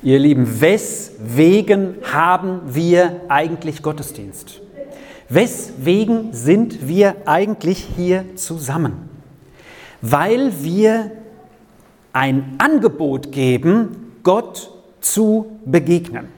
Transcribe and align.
Ihr 0.00 0.20
Lieben, 0.20 0.60
weswegen 0.60 1.96
haben 2.04 2.60
wir 2.66 3.22
eigentlich 3.28 3.82
Gottesdienst? 3.82 4.60
Weswegen 5.28 6.32
sind 6.32 6.86
wir 6.86 7.16
eigentlich 7.26 7.84
hier 7.96 8.24
zusammen? 8.36 9.10
Weil 10.00 10.52
wir 10.62 11.10
ein 12.12 12.54
Angebot 12.58 13.32
geben, 13.32 14.14
Gott 14.22 14.70
zu 15.00 15.58
begegnen. 15.64 16.28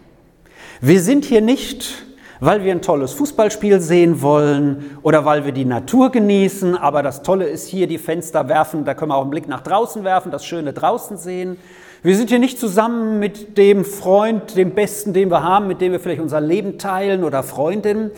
Wir 0.80 1.02
sind 1.02 1.26
hier 1.26 1.42
nicht, 1.42 2.06
weil 2.40 2.64
wir 2.64 2.72
ein 2.72 2.80
tolles 2.80 3.12
Fußballspiel 3.12 3.82
sehen 3.82 4.22
wollen 4.22 4.96
oder 5.02 5.26
weil 5.26 5.44
wir 5.44 5.52
die 5.52 5.66
Natur 5.66 6.10
genießen, 6.10 6.78
aber 6.78 7.02
das 7.02 7.22
Tolle 7.22 7.44
ist 7.46 7.68
hier, 7.68 7.86
die 7.86 7.98
Fenster 7.98 8.48
werfen, 8.48 8.86
da 8.86 8.94
können 8.94 9.10
wir 9.10 9.16
auch 9.16 9.22
einen 9.22 9.30
Blick 9.30 9.48
nach 9.48 9.60
draußen 9.60 10.02
werfen, 10.02 10.32
das 10.32 10.46
Schöne 10.46 10.72
draußen 10.72 11.18
sehen. 11.18 11.58
Wir 12.02 12.16
sind 12.16 12.30
hier 12.30 12.38
nicht 12.38 12.58
zusammen 12.58 13.18
mit 13.18 13.58
dem 13.58 13.84
Freund, 13.84 14.56
dem 14.56 14.70
Besten, 14.70 15.12
den 15.12 15.30
wir 15.30 15.42
haben, 15.42 15.66
mit 15.66 15.82
dem 15.82 15.92
wir 15.92 16.00
vielleicht 16.00 16.22
unser 16.22 16.40
Leben 16.40 16.78
teilen 16.78 17.24
oder 17.24 17.42
Freundin, 17.42 18.10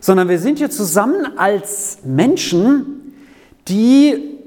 sondern 0.00 0.28
wir 0.28 0.38
sind 0.38 0.58
hier 0.58 0.70
zusammen 0.70 1.38
als 1.38 2.00
Menschen, 2.04 3.14
die 3.66 4.38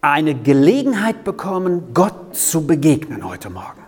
eine 0.00 0.34
Gelegenheit 0.34 1.22
bekommen, 1.22 1.94
Gott 1.94 2.34
zu 2.34 2.66
begegnen 2.66 3.28
heute 3.28 3.50
Morgen. 3.50 3.82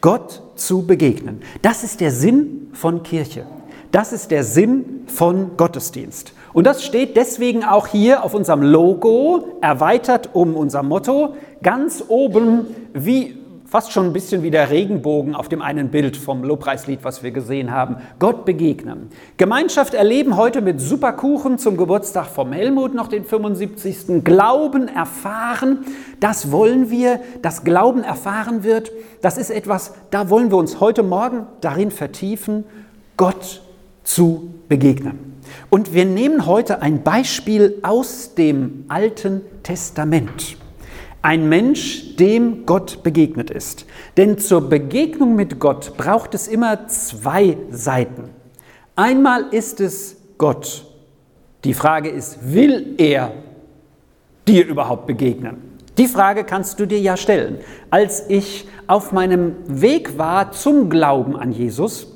Gott 0.00 0.42
zu 0.56 0.86
begegnen. 0.86 1.42
Das 1.60 1.84
ist 1.84 2.00
der 2.00 2.10
Sinn 2.10 2.70
von 2.72 3.02
Kirche. 3.02 3.46
Das 3.92 4.12
ist 4.12 4.30
der 4.30 4.42
Sinn 4.42 5.02
von 5.06 5.56
Gottesdienst. 5.58 6.32
Und 6.52 6.66
das 6.66 6.84
steht 6.84 7.16
deswegen 7.16 7.64
auch 7.64 7.86
hier 7.86 8.24
auf 8.24 8.34
unserem 8.34 8.62
Logo, 8.62 9.58
erweitert 9.60 10.30
um 10.32 10.54
unser 10.54 10.82
Motto, 10.82 11.34
ganz 11.62 12.04
oben 12.08 12.66
wie 12.92 13.38
fast 13.72 13.90
schon 13.90 14.04
ein 14.04 14.12
bisschen 14.12 14.42
wie 14.42 14.50
der 14.50 14.68
Regenbogen 14.68 15.34
auf 15.34 15.48
dem 15.48 15.62
einen 15.62 15.88
Bild 15.88 16.18
vom 16.18 16.44
Lobpreislied, 16.44 17.04
was 17.04 17.22
wir 17.22 17.30
gesehen 17.30 17.70
haben. 17.70 17.96
Gott 18.18 18.44
begegnen. 18.44 19.08
Gemeinschaft 19.38 19.94
erleben 19.94 20.36
heute 20.36 20.60
mit 20.60 20.78
Superkuchen 20.78 21.58
zum 21.58 21.78
Geburtstag 21.78 22.26
vom 22.26 22.52
Helmut 22.52 22.92
noch 22.92 23.08
den 23.08 23.24
75. 23.24 24.22
Glauben 24.24 24.88
erfahren. 24.88 25.86
Das 26.20 26.52
wollen 26.52 26.90
wir, 26.90 27.20
dass 27.40 27.64
Glauben 27.64 28.04
erfahren 28.04 28.62
wird. 28.62 28.92
Das 29.22 29.38
ist 29.38 29.48
etwas, 29.48 29.94
da 30.10 30.28
wollen 30.28 30.50
wir 30.50 30.58
uns 30.58 30.78
heute 30.78 31.02
Morgen 31.02 31.46
darin 31.62 31.90
vertiefen, 31.90 32.64
Gott 33.16 33.62
zu 34.04 34.52
begegnen. 34.68 35.31
Und 35.70 35.94
wir 35.94 36.04
nehmen 36.04 36.46
heute 36.46 36.82
ein 36.82 37.02
Beispiel 37.02 37.78
aus 37.82 38.34
dem 38.34 38.84
Alten 38.88 39.42
Testament. 39.62 40.56
Ein 41.22 41.48
Mensch, 41.48 42.16
dem 42.16 42.66
Gott 42.66 43.02
begegnet 43.02 43.50
ist. 43.50 43.86
Denn 44.16 44.38
zur 44.38 44.68
Begegnung 44.68 45.36
mit 45.36 45.60
Gott 45.60 45.96
braucht 45.96 46.34
es 46.34 46.48
immer 46.48 46.88
zwei 46.88 47.56
Seiten. 47.70 48.30
Einmal 48.96 49.46
ist 49.52 49.80
es 49.80 50.16
Gott. 50.36 50.84
Die 51.64 51.74
Frage 51.74 52.08
ist, 52.08 52.52
will 52.52 52.94
er 52.98 53.32
dir 54.48 54.66
überhaupt 54.66 55.06
begegnen? 55.06 55.78
Die 55.98 56.08
Frage 56.08 56.44
kannst 56.44 56.80
du 56.80 56.86
dir 56.86 56.98
ja 56.98 57.16
stellen. 57.16 57.58
Als 57.90 58.28
ich 58.28 58.66
auf 58.86 59.12
meinem 59.12 59.54
Weg 59.66 60.18
war 60.18 60.50
zum 60.52 60.90
Glauben 60.90 61.36
an 61.36 61.52
Jesus, 61.52 62.08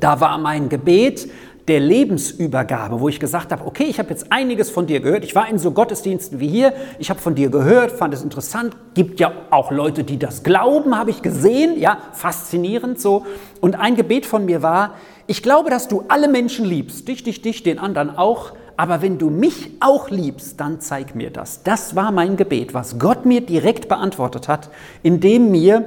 da 0.00 0.20
war 0.20 0.38
mein 0.38 0.68
Gebet, 0.68 1.28
der 1.68 1.78
Lebensübergabe, 1.78 3.00
wo 3.00 3.08
ich 3.08 3.20
gesagt 3.20 3.52
habe, 3.52 3.64
okay, 3.66 3.84
ich 3.84 3.98
habe 3.98 4.10
jetzt 4.10 4.32
einiges 4.32 4.70
von 4.70 4.86
dir 4.86 5.00
gehört. 5.00 5.24
Ich 5.24 5.34
war 5.34 5.48
in 5.48 5.58
so 5.58 5.70
Gottesdiensten 5.70 6.40
wie 6.40 6.48
hier, 6.48 6.72
ich 6.98 7.08
habe 7.08 7.20
von 7.20 7.36
dir 7.36 7.50
gehört, 7.50 7.92
fand 7.92 8.12
es 8.14 8.22
interessant. 8.22 8.76
Gibt 8.94 9.20
ja 9.20 9.32
auch 9.50 9.70
Leute, 9.70 10.02
die 10.02 10.18
das 10.18 10.42
glauben, 10.42 10.98
habe 10.98 11.10
ich 11.10 11.22
gesehen, 11.22 11.78
ja, 11.78 11.98
faszinierend 12.12 13.00
so. 13.00 13.26
Und 13.60 13.78
ein 13.78 13.94
Gebet 13.94 14.26
von 14.26 14.44
mir 14.44 14.62
war, 14.62 14.94
ich 15.28 15.42
glaube, 15.42 15.70
dass 15.70 15.86
du 15.86 16.04
alle 16.08 16.28
Menschen 16.28 16.64
liebst, 16.64 17.06
dich, 17.06 17.22
dich, 17.22 17.42
dich, 17.42 17.62
den 17.62 17.78
anderen 17.78 18.16
auch. 18.16 18.52
Aber 18.76 19.00
wenn 19.00 19.18
du 19.18 19.30
mich 19.30 19.70
auch 19.78 20.10
liebst, 20.10 20.58
dann 20.58 20.80
zeig 20.80 21.14
mir 21.14 21.30
das. 21.30 21.62
Das 21.62 21.94
war 21.94 22.10
mein 22.10 22.36
Gebet, 22.36 22.74
was 22.74 22.98
Gott 22.98 23.24
mir 23.24 23.40
direkt 23.40 23.88
beantwortet 23.88 24.48
hat, 24.48 24.70
indem 25.04 25.52
mir 25.52 25.84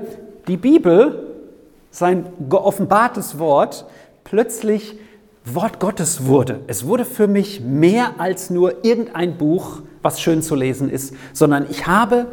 die 0.47 0.57
Bibel, 0.57 1.33
sein 1.91 2.27
geoffenbartes 2.49 3.39
Wort, 3.39 3.85
plötzlich 4.23 4.97
Wort 5.45 5.79
Gottes 5.79 6.25
wurde. 6.25 6.61
Es 6.67 6.85
wurde 6.87 7.05
für 7.05 7.27
mich 7.27 7.61
mehr 7.61 8.19
als 8.19 8.49
nur 8.49 8.83
irgendein 8.83 9.37
Buch, 9.37 9.81
was 10.01 10.19
schön 10.19 10.41
zu 10.41 10.55
lesen 10.55 10.89
ist, 10.89 11.13
sondern 11.33 11.67
ich 11.69 11.85
habe 11.85 12.27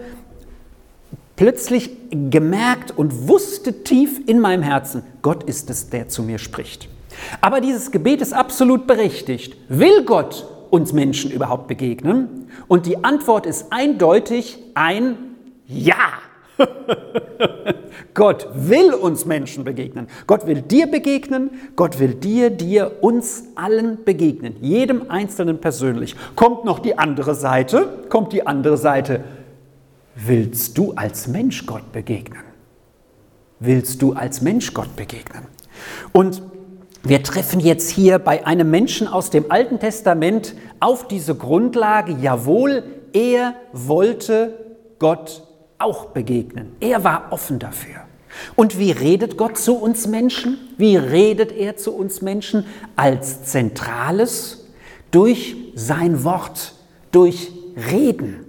plötzlich 1.37 1.91
gemerkt 2.11 2.97
und 2.97 3.29
wusste 3.29 3.85
tief 3.85 4.21
in 4.27 4.41
meinem 4.41 4.63
Herzen, 4.63 5.03
Gott 5.21 5.45
ist 5.45 5.69
es, 5.71 5.91
der 5.91 6.09
zu 6.09 6.23
mir 6.23 6.39
spricht. 6.39 6.89
Aber 7.41 7.61
dieses 7.61 7.91
Gebet 7.91 8.23
ist 8.23 8.33
absolut 8.33 8.87
berechtigt. 8.87 9.57
Will 9.69 10.05
Gott 10.05 10.47
uns 10.71 10.95
Menschen 10.95 11.31
überhaupt 11.31 11.69
begegnen? 11.69 12.49
Und 12.67 12.87
die 12.87 13.05
Antwort 13.05 13.45
ist 13.45 13.67
eindeutig 13.71 14.59
ein 14.75 15.17
Ja. 15.67 16.22
Gott 18.15 18.49
will 18.55 18.93
uns 18.93 19.25
Menschen 19.25 19.65
begegnen. 19.65 20.07
Gott 20.27 20.47
will 20.47 20.63
dir 20.63 20.87
begegnen. 20.87 21.51
Gott 21.77 21.99
will 21.99 22.15
dir, 22.15 22.51
dir, 22.51 22.99
uns 23.01 23.45
allen 23.55 24.05
begegnen. 24.05 24.57
Jedem 24.61 25.11
Einzelnen 25.11 25.61
persönlich. 25.61 26.17
Kommt 26.37 26.65
noch 26.65 26.79
die 26.79 26.99
andere 26.99 27.35
Seite. 27.35 28.05
Kommt 28.09 28.33
die 28.33 28.47
andere 28.47 28.77
Seite. 28.77 29.25
Willst 30.15 30.77
du 30.77 30.93
als 30.93 31.27
Mensch 31.27 31.65
Gott 31.67 31.91
begegnen? 31.93 32.43
Willst 33.61 34.03
du 34.03 34.13
als 34.13 34.43
Mensch 34.43 34.75
Gott 34.75 34.95
begegnen? 34.97 35.47
Und 36.13 36.43
wir 37.05 37.23
treffen 37.23 37.61
jetzt 37.61 37.91
hier 37.91 38.19
bei 38.19 38.47
einem 38.47 38.71
Menschen 38.71 39.09
aus 39.09 39.31
dem 39.31 39.51
Alten 39.51 39.81
Testament 39.81 40.55
auf 40.81 41.09
diese 41.09 41.35
Grundlage, 41.35 42.13
jawohl, 42.21 42.85
er 43.13 43.55
wollte 43.73 44.77
Gott 44.99 45.43
auch 45.83 46.07
begegnen. 46.07 46.73
Er 46.81 47.05
war 47.05 47.29
offen 47.31 47.59
dafür. 47.59 48.03
Und 48.57 48.79
wie 48.79 48.93
redet 48.93 49.37
Gott 49.37 49.59
zu 49.59 49.75
uns 49.75 50.07
Menschen? 50.07 50.59
Wie 50.79 50.97
redet 50.97 51.53
er 51.53 51.77
zu 51.77 51.95
uns 51.95 52.23
Menschen? 52.23 52.65
Als 52.97 53.45
Zentrales 53.45 54.67
durch 55.11 55.57
sein 55.75 56.25
Wort, 56.25 56.75
durch 57.11 57.53
Reden. 57.91 58.47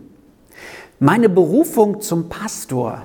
Meine 0.99 1.27
Berufung 1.29 2.01
zum 2.01 2.29
Pastor 2.29 3.03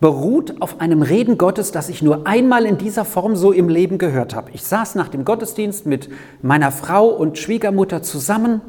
beruht 0.00 0.60
auf 0.60 0.80
einem 0.80 1.00
Reden 1.00 1.38
Gottes, 1.38 1.72
das 1.72 1.88
ich 1.88 2.02
nur 2.02 2.26
einmal 2.26 2.66
in 2.66 2.76
dieser 2.76 3.06
Form 3.06 3.36
so 3.36 3.52
im 3.52 3.70
Leben 3.70 3.96
gehört 3.96 4.34
habe. 4.34 4.50
Ich 4.52 4.62
saß 4.62 4.96
nach 4.96 5.08
dem 5.08 5.24
Gottesdienst 5.24 5.86
mit 5.86 6.10
meiner 6.42 6.70
Frau 6.70 7.08
und 7.08 7.38
Schwiegermutter 7.38 8.02
zusammen 8.02 8.60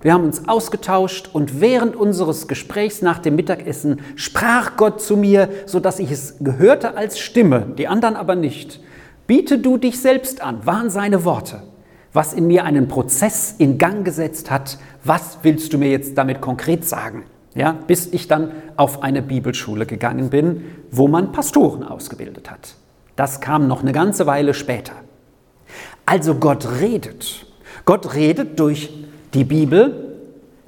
wir 0.00 0.12
haben 0.12 0.24
uns 0.24 0.48
ausgetauscht 0.48 1.30
und 1.32 1.60
während 1.60 1.96
unseres 1.96 2.46
Gesprächs 2.46 3.02
nach 3.02 3.18
dem 3.18 3.34
Mittagessen 3.34 4.00
sprach 4.14 4.76
Gott 4.76 5.00
zu 5.00 5.16
mir, 5.16 5.48
so 5.66 5.80
dass 5.80 5.98
ich 5.98 6.12
es 6.12 6.36
gehörte 6.38 6.96
als 6.96 7.18
Stimme, 7.18 7.66
die 7.76 7.88
anderen 7.88 8.14
aber 8.14 8.36
nicht. 8.36 8.80
Biete 9.26 9.58
du 9.58 9.76
dich 9.76 10.00
selbst 10.00 10.40
an, 10.40 10.64
waren 10.64 10.88
seine 10.88 11.24
Worte, 11.24 11.62
was 12.12 12.32
in 12.32 12.46
mir 12.46 12.64
einen 12.64 12.86
Prozess 12.86 13.56
in 13.58 13.76
Gang 13.76 14.04
gesetzt 14.04 14.50
hat. 14.50 14.78
Was 15.04 15.38
willst 15.42 15.72
du 15.72 15.78
mir 15.78 15.90
jetzt 15.90 16.16
damit 16.16 16.40
konkret 16.40 16.84
sagen? 16.84 17.24
Ja, 17.54 17.72
bis 17.72 18.06
ich 18.06 18.28
dann 18.28 18.52
auf 18.76 19.02
eine 19.02 19.20
Bibelschule 19.20 19.84
gegangen 19.84 20.30
bin, 20.30 20.64
wo 20.92 21.08
man 21.08 21.32
Pastoren 21.32 21.82
ausgebildet 21.82 22.50
hat. 22.50 22.76
Das 23.16 23.40
kam 23.40 23.66
noch 23.66 23.82
eine 23.82 23.92
ganze 23.92 24.26
Weile 24.26 24.54
später. 24.54 24.92
Also 26.06 26.36
Gott 26.36 26.80
redet. 26.80 27.46
Gott 27.84 28.14
redet 28.14 28.60
durch 28.60 28.90
die 29.34 29.44
Bibel, 29.44 30.08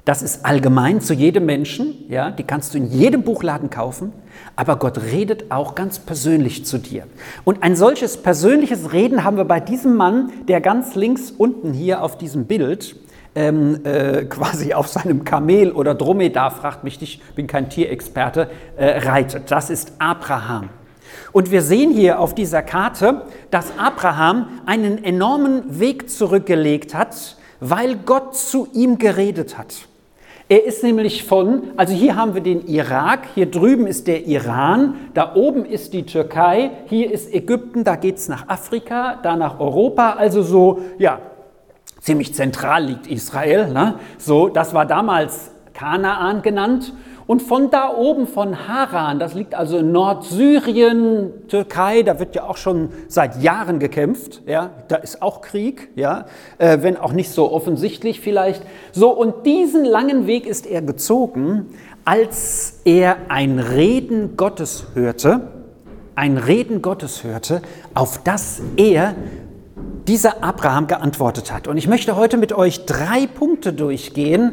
das 0.05 0.21
ist 0.23 0.45
allgemein 0.45 0.99
zu 0.99 1.13
jedem 1.13 1.45
Menschen, 1.45 2.05
ja, 2.09 2.31
die 2.31 2.43
kannst 2.43 2.73
du 2.73 2.77
in 2.77 2.87
jedem 2.87 3.23
Buchladen 3.23 3.69
kaufen, 3.69 4.13
aber 4.55 4.77
Gott 4.77 4.99
redet 5.01 5.51
auch 5.51 5.75
ganz 5.75 5.99
persönlich 5.99 6.65
zu 6.65 6.79
dir. 6.79 7.05
Und 7.43 7.61
ein 7.61 7.75
solches 7.75 8.17
persönliches 8.17 8.93
Reden 8.93 9.23
haben 9.23 9.37
wir 9.37 9.45
bei 9.45 9.59
diesem 9.59 9.95
Mann, 9.95 10.31
der 10.47 10.59
ganz 10.59 10.95
links 10.95 11.31
unten 11.31 11.73
hier 11.73 12.03
auf 12.03 12.17
diesem 12.17 12.45
Bild 12.45 12.95
ähm, 13.35 13.79
äh, 13.83 14.23
quasi 14.29 14.73
auf 14.73 14.87
seinem 14.87 15.23
Kamel 15.23 15.71
oder 15.71 15.93
Dromedar, 15.93 16.51
fragt 16.51 16.83
mich 16.83 16.99
nicht, 16.99 17.21
ich 17.21 17.35
bin 17.35 17.47
kein 17.47 17.69
Tierexperte, 17.69 18.49
äh, 18.77 19.07
reitet. 19.07 19.51
Das 19.51 19.69
ist 19.69 19.93
Abraham. 19.99 20.69
Und 21.31 21.51
wir 21.51 21.61
sehen 21.61 21.91
hier 21.91 22.19
auf 22.19 22.35
dieser 22.35 22.61
Karte, 22.61 23.23
dass 23.51 23.77
Abraham 23.77 24.47
einen 24.65 25.03
enormen 25.03 25.79
Weg 25.79 26.09
zurückgelegt 26.09 26.93
hat, 26.93 27.37
weil 27.61 27.95
Gott 27.95 28.35
zu 28.35 28.67
ihm 28.73 28.97
geredet 28.97 29.57
hat. 29.57 29.87
Er 30.49 30.65
ist 30.65 30.83
nämlich 30.83 31.23
von, 31.23 31.69
also 31.77 31.93
hier 31.93 32.17
haben 32.17 32.33
wir 32.33 32.41
den 32.41 32.67
Irak, 32.67 33.21
hier 33.35 33.49
drüben 33.49 33.87
ist 33.87 34.07
der 34.07 34.25
Iran, 34.27 34.95
da 35.13 35.33
oben 35.35 35.63
ist 35.63 35.93
die 35.93 36.05
Türkei, 36.05 36.71
hier 36.87 37.09
ist 37.09 37.33
Ägypten, 37.33 37.85
da 37.85 37.95
geht 37.95 38.17
es 38.17 38.27
nach 38.27 38.49
Afrika, 38.49 39.17
da 39.23 39.37
nach 39.37 39.61
Europa, 39.61 40.15
also 40.17 40.43
so, 40.43 40.81
ja, 40.97 41.19
ziemlich 42.01 42.33
zentral 42.33 42.83
liegt 42.83 43.07
Israel. 43.07 43.71
Ne? 43.71 43.95
So, 44.17 44.49
das 44.49 44.73
war 44.73 44.85
damals 44.85 45.51
Kanaan 45.73 46.41
genannt. 46.41 46.91
Und 47.31 47.41
von 47.41 47.69
da 47.69 47.95
oben, 47.95 48.27
von 48.27 48.67
Haran, 48.67 49.17
das 49.17 49.35
liegt 49.35 49.55
also 49.55 49.77
in 49.77 49.93
Nordsyrien, 49.93 51.47
Türkei, 51.47 52.03
da 52.03 52.19
wird 52.19 52.35
ja 52.35 52.43
auch 52.43 52.57
schon 52.57 52.89
seit 53.07 53.41
Jahren 53.41 53.79
gekämpft, 53.79 54.41
ja, 54.47 54.71
da 54.89 54.97
ist 54.97 55.21
auch 55.21 55.39
Krieg, 55.39 55.91
ja, 55.95 56.25
äh, 56.57 56.79
wenn 56.81 56.97
auch 56.97 57.13
nicht 57.13 57.31
so 57.31 57.49
offensichtlich 57.49 58.19
vielleicht. 58.19 58.63
So, 58.91 59.11
und 59.11 59.45
diesen 59.45 59.85
langen 59.85 60.27
Weg 60.27 60.45
ist 60.45 60.65
er 60.65 60.81
gezogen, 60.81 61.67
als 62.03 62.81
er 62.83 63.15
ein 63.29 63.59
Reden 63.59 64.35
Gottes 64.35 64.87
hörte, 64.93 65.47
ein 66.15 66.35
Reden 66.35 66.81
Gottes 66.81 67.23
hörte, 67.23 67.61
auf 67.93 68.19
das 68.25 68.61
er 68.75 69.15
dieser 70.05 70.43
Abraham 70.43 70.87
geantwortet 70.87 71.53
hat. 71.53 71.69
Und 71.69 71.77
ich 71.77 71.87
möchte 71.87 72.17
heute 72.17 72.35
mit 72.35 72.51
euch 72.51 72.85
drei 72.85 73.25
Punkte 73.25 73.71
durchgehen, 73.71 74.51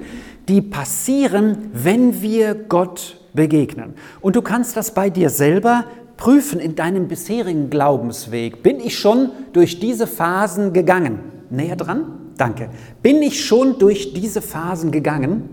die 0.48 0.62
passieren, 0.62 1.70
wenn 1.72 2.22
wir 2.22 2.54
Gott 2.54 3.20
begegnen. 3.34 3.94
Und 4.20 4.36
du 4.36 4.42
kannst 4.42 4.76
das 4.76 4.92
bei 4.92 5.10
dir 5.10 5.30
selber 5.30 5.84
prüfen 6.16 6.58
in 6.58 6.74
deinem 6.74 7.08
bisherigen 7.08 7.70
Glaubensweg. 7.70 8.62
Bin 8.62 8.80
ich 8.80 8.98
schon 8.98 9.30
durch 9.52 9.78
diese 9.78 10.06
Phasen 10.06 10.72
gegangen? 10.72 11.20
Näher 11.50 11.76
dran? 11.76 12.32
Danke. 12.36 12.70
Bin 13.02 13.22
ich 13.22 13.44
schon 13.44 13.78
durch 13.78 14.14
diese 14.14 14.42
Phasen 14.42 14.90
gegangen? 14.90 15.48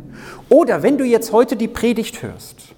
Oder 0.49 0.83
wenn 0.83 0.97
du 0.97 1.03
jetzt 1.03 1.31
heute 1.31 1.55
die 1.55 1.67
Predigt 1.67 2.21
hörst 2.23 2.75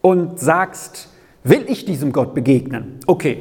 und 0.00 0.38
sagst, 0.38 1.08
will 1.42 1.64
ich 1.66 1.84
diesem 1.84 2.12
Gott 2.12 2.34
begegnen? 2.34 2.98
Okay, 3.06 3.38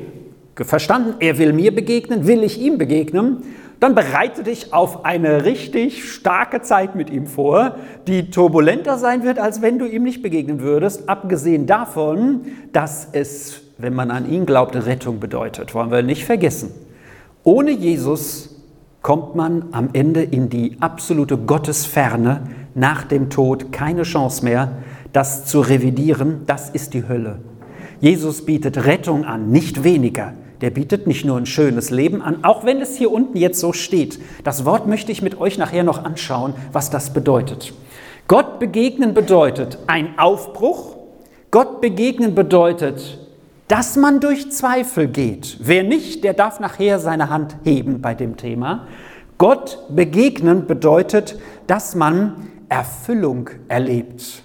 verstanden, 0.55 1.15
er 1.19 1.37
will 1.37 1.53
mir 1.53 1.73
begegnen, 1.73 2.27
will 2.27 2.43
ich 2.43 2.59
ihm 2.59 2.77
begegnen? 2.77 3.43
Dann 3.79 3.95
bereite 3.95 4.43
dich 4.43 4.73
auf 4.73 5.03
eine 5.03 5.45
richtig 5.45 6.09
starke 6.09 6.61
Zeit 6.61 6.95
mit 6.95 7.09
ihm 7.09 7.27
vor, 7.27 7.75
die 8.07 8.29
turbulenter 8.29 8.97
sein 8.97 9.23
wird, 9.23 9.39
als 9.39 9.61
wenn 9.61 9.79
du 9.79 9.85
ihm 9.85 10.03
nicht 10.03 10.21
begegnen 10.21 10.61
würdest, 10.61 11.09
abgesehen 11.09 11.65
davon, 11.65 12.45
dass 12.71 13.09
es, 13.11 13.61
wenn 13.77 13.93
man 13.93 14.09
an 14.11 14.29
ihn 14.29 14.45
glaubt, 14.45 14.75
Rettung 14.75 15.19
bedeutet. 15.19 15.73
Wollen 15.73 15.91
wir 15.91 16.01
nicht 16.01 16.25
vergessen. 16.25 16.71
Ohne 17.43 17.71
Jesus 17.71 18.53
kommt 19.01 19.35
man 19.35 19.65
am 19.73 19.89
Ende 19.91 20.23
in 20.23 20.49
die 20.49 20.77
absolute 20.79 21.37
Gottesferne 21.37 22.43
nach 22.73 23.03
dem 23.03 23.29
Tod, 23.29 23.71
keine 23.73 24.03
Chance 24.03 24.45
mehr, 24.45 24.71
das 25.11 25.45
zu 25.45 25.59
revidieren, 25.59 26.43
das 26.47 26.69
ist 26.69 26.93
die 26.93 27.07
Hölle. 27.07 27.39
Jesus 27.99 28.45
bietet 28.45 28.85
Rettung 28.85 29.25
an, 29.25 29.49
nicht 29.49 29.83
weniger. 29.83 30.33
Der 30.63 30.71
bietet 30.71 31.05
nicht 31.05 31.25
nur 31.25 31.37
ein 31.37 31.45
schönes 31.45 31.91
Leben 31.91 32.23
an, 32.23 32.43
auch 32.43 32.65
wenn 32.65 32.81
es 32.81 32.95
hier 32.95 33.11
unten 33.11 33.37
jetzt 33.37 33.59
so 33.59 33.71
steht. 33.71 34.19
Das 34.43 34.65
Wort 34.65 34.87
möchte 34.87 35.11
ich 35.11 35.21
mit 35.21 35.39
euch 35.39 35.59
nachher 35.59 35.83
noch 35.83 36.03
anschauen, 36.03 36.55
was 36.71 36.89
das 36.89 37.13
bedeutet. 37.13 37.73
Gott 38.27 38.57
begegnen 38.57 39.13
bedeutet 39.13 39.77
ein 39.85 40.17
Aufbruch. 40.17 40.95
Gott 41.51 41.81
begegnen 41.81 42.33
bedeutet 42.33 43.19
dass 43.67 43.95
man 43.95 44.19
durch 44.19 44.51
Zweifel 44.51 45.07
geht. 45.07 45.57
Wer 45.59 45.83
nicht, 45.83 46.23
der 46.23 46.33
darf 46.33 46.59
nachher 46.59 46.99
seine 46.99 47.29
Hand 47.29 47.55
heben 47.63 48.01
bei 48.01 48.13
dem 48.13 48.37
Thema. 48.37 48.87
Gott 49.39 49.79
begegnen 49.89 50.67
bedeutet, 50.67 51.39
dass 51.65 51.95
man 51.95 52.49
Erfüllung 52.69 53.49
erlebt. 53.69 54.43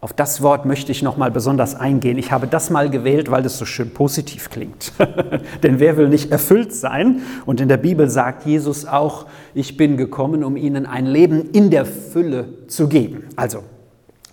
Auf 0.00 0.12
das 0.12 0.42
Wort 0.42 0.64
möchte 0.64 0.92
ich 0.92 1.02
noch 1.02 1.16
mal 1.16 1.32
besonders 1.32 1.74
eingehen. 1.74 2.18
Ich 2.18 2.30
habe 2.30 2.46
das 2.46 2.70
mal 2.70 2.88
gewählt, 2.88 3.32
weil 3.32 3.44
es 3.44 3.58
so 3.58 3.64
schön 3.64 3.90
positiv 3.92 4.48
klingt. 4.48 4.92
Denn 5.64 5.80
wer 5.80 5.96
will 5.96 6.08
nicht 6.08 6.30
erfüllt 6.30 6.72
sein? 6.72 7.22
Und 7.46 7.60
in 7.60 7.68
der 7.68 7.78
Bibel 7.78 8.08
sagt 8.08 8.46
Jesus 8.46 8.86
auch, 8.86 9.26
ich 9.54 9.76
bin 9.76 9.96
gekommen, 9.96 10.44
um 10.44 10.56
ihnen 10.56 10.86
ein 10.86 11.04
Leben 11.04 11.50
in 11.50 11.70
der 11.70 11.84
Fülle 11.84 12.68
zu 12.68 12.86
geben. 12.86 13.24
Also 13.34 13.64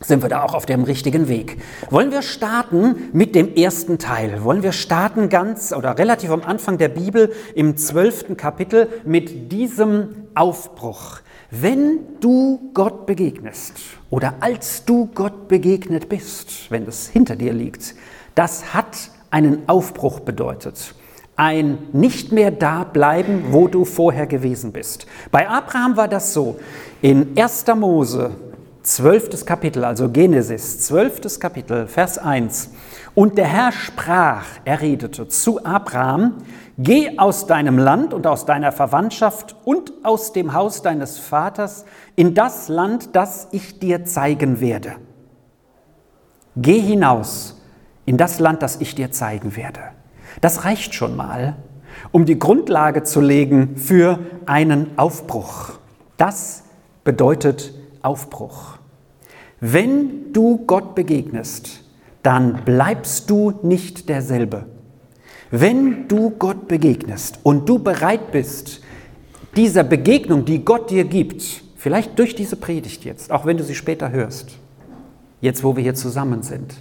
sind 0.01 0.21
wir 0.21 0.29
da 0.29 0.44
auch 0.44 0.53
auf 0.53 0.67
dem 0.67 0.83
richtigen 0.83 1.29
Weg. 1.29 1.57
Wollen 1.89 2.11
wir 2.11 2.21
starten 2.21 2.95
mit 3.11 3.33
dem 3.33 3.56
ersten 3.56 3.97
Teil? 3.97 4.44
Wollen 4.44 4.61
wir 4.61 4.71
starten 4.71 5.29
ganz 5.29 5.73
oder 5.73 5.97
relativ 5.97 6.29
am 6.29 6.44
Anfang 6.44 6.77
der 6.77 6.89
Bibel 6.89 7.31
im 7.56 7.75
zwölften 7.75 8.38
Kapitel 8.38 8.88
mit 9.03 9.51
diesem 9.51 10.09
Aufbruch? 10.35 11.21
Wenn 11.62 12.19
du 12.19 12.72
Gott 12.74 13.06
begegnest 13.06 13.74
oder 14.10 14.36
als 14.42 14.84
du 14.84 15.10
Gott 15.13 15.48
begegnet 15.48 16.10
bist, 16.10 16.69
wenn 16.69 16.86
es 16.86 17.07
hinter 17.07 17.38
dir 17.38 17.54
liegt, 17.54 17.96
das 18.34 18.74
hat 18.74 19.10
einen 19.30 19.69
Aufbruch 19.69 20.19
bedeutet. 20.19 20.96
Ein 21.38 21.78
nicht 21.94 22.34
mehr 22.34 22.52
da 22.52 22.84
bleiben, 22.84 23.46
wo 23.52 23.69
du 23.69 23.86
vorher 23.86 24.28
gewesen 24.28 24.74
bist. 24.74 25.06
Bei 25.31 25.48
Abraham 25.48 25.96
war 25.96 26.10
das 26.10 26.34
so. 26.34 26.60
In 27.02 27.38
1. 27.38 27.66
Mose 27.78 28.31
zwölftes 28.85 29.45
Kapitel, 29.45 29.83
also 29.83 30.09
Genesis, 30.09 30.79
zwölftes 30.79 31.39
Kapitel, 31.39 31.87
Vers 31.87 32.17
1. 32.17 32.69
Und 33.15 33.37
der 33.37 33.47
Herr 33.47 33.71
sprach, 33.71 34.45
er 34.63 34.81
redete 34.81 35.27
zu 35.27 35.65
Abraham, 35.65 36.35
geh 36.77 37.17
aus 37.17 37.47
deinem 37.47 37.77
Land 37.77 38.13
und 38.13 38.27
aus 38.27 38.45
deiner 38.45 38.71
Verwandtschaft 38.71 39.55
und 39.65 39.91
aus 40.03 40.33
dem 40.33 40.53
Haus 40.53 40.81
deines 40.81 41.17
Vaters 41.17 41.85
in 42.15 42.35
das 42.35 42.67
Land, 42.67 43.15
das 43.15 43.47
ich 43.51 43.79
dir 43.79 44.05
zeigen 44.05 44.59
werde. 44.59 44.93
Geh 46.55 46.79
hinaus 46.79 47.61
in 48.05 48.17
das 48.17 48.39
Land, 48.39 48.61
das 48.61 48.79
ich 48.81 48.93
dir 48.93 49.11
zeigen 49.11 49.55
werde. 49.55 49.79
Das 50.41 50.63
reicht 50.63 50.93
schon 50.93 51.15
mal, 51.15 51.55
um 52.11 52.25
die 52.25 52.37
Grundlage 52.37 53.03
zu 53.03 53.19
legen 53.19 53.77
für 53.77 54.19
einen 54.45 54.97
Aufbruch. 54.97 55.79
Das 56.17 56.63
bedeutet 57.03 57.73
Aufbruch. 58.06 58.78
Wenn 59.60 60.31
du 60.31 60.57
Gott 60.66 60.96
begegnest, 60.96 61.81
dann 62.24 62.63
bleibst 62.66 63.30
du 63.30 63.54
nicht 63.63 64.10
derselbe. 64.10 64.66
Wenn 65.52 66.07
du 66.07 66.31
Gott 66.31 66.68
begegnest 66.68 67.40
und 67.44 67.69
du 67.69 67.80
bereit 67.80 68.31
bist, 68.31 68.81
dieser 69.56 69.84
Begegnung, 69.84 70.44
die 70.44 70.66
Gott 70.66 70.90
dir 70.90 71.06
gibt, 71.06 71.63
vielleicht 71.78 72.18
durch 72.19 72.36
diese 72.36 72.56
Predigt 72.56 73.06
jetzt, 73.06 73.31
auch 73.31 73.46
wenn 73.46 73.57
du 73.57 73.63
sie 73.63 73.75
später 73.75 74.12
hörst, 74.12 74.57
jetzt 75.42 75.63
wo 75.63 75.75
wir 75.75 75.84
hier 75.84 75.96
zusammen 75.96 76.42
sind, 76.42 76.75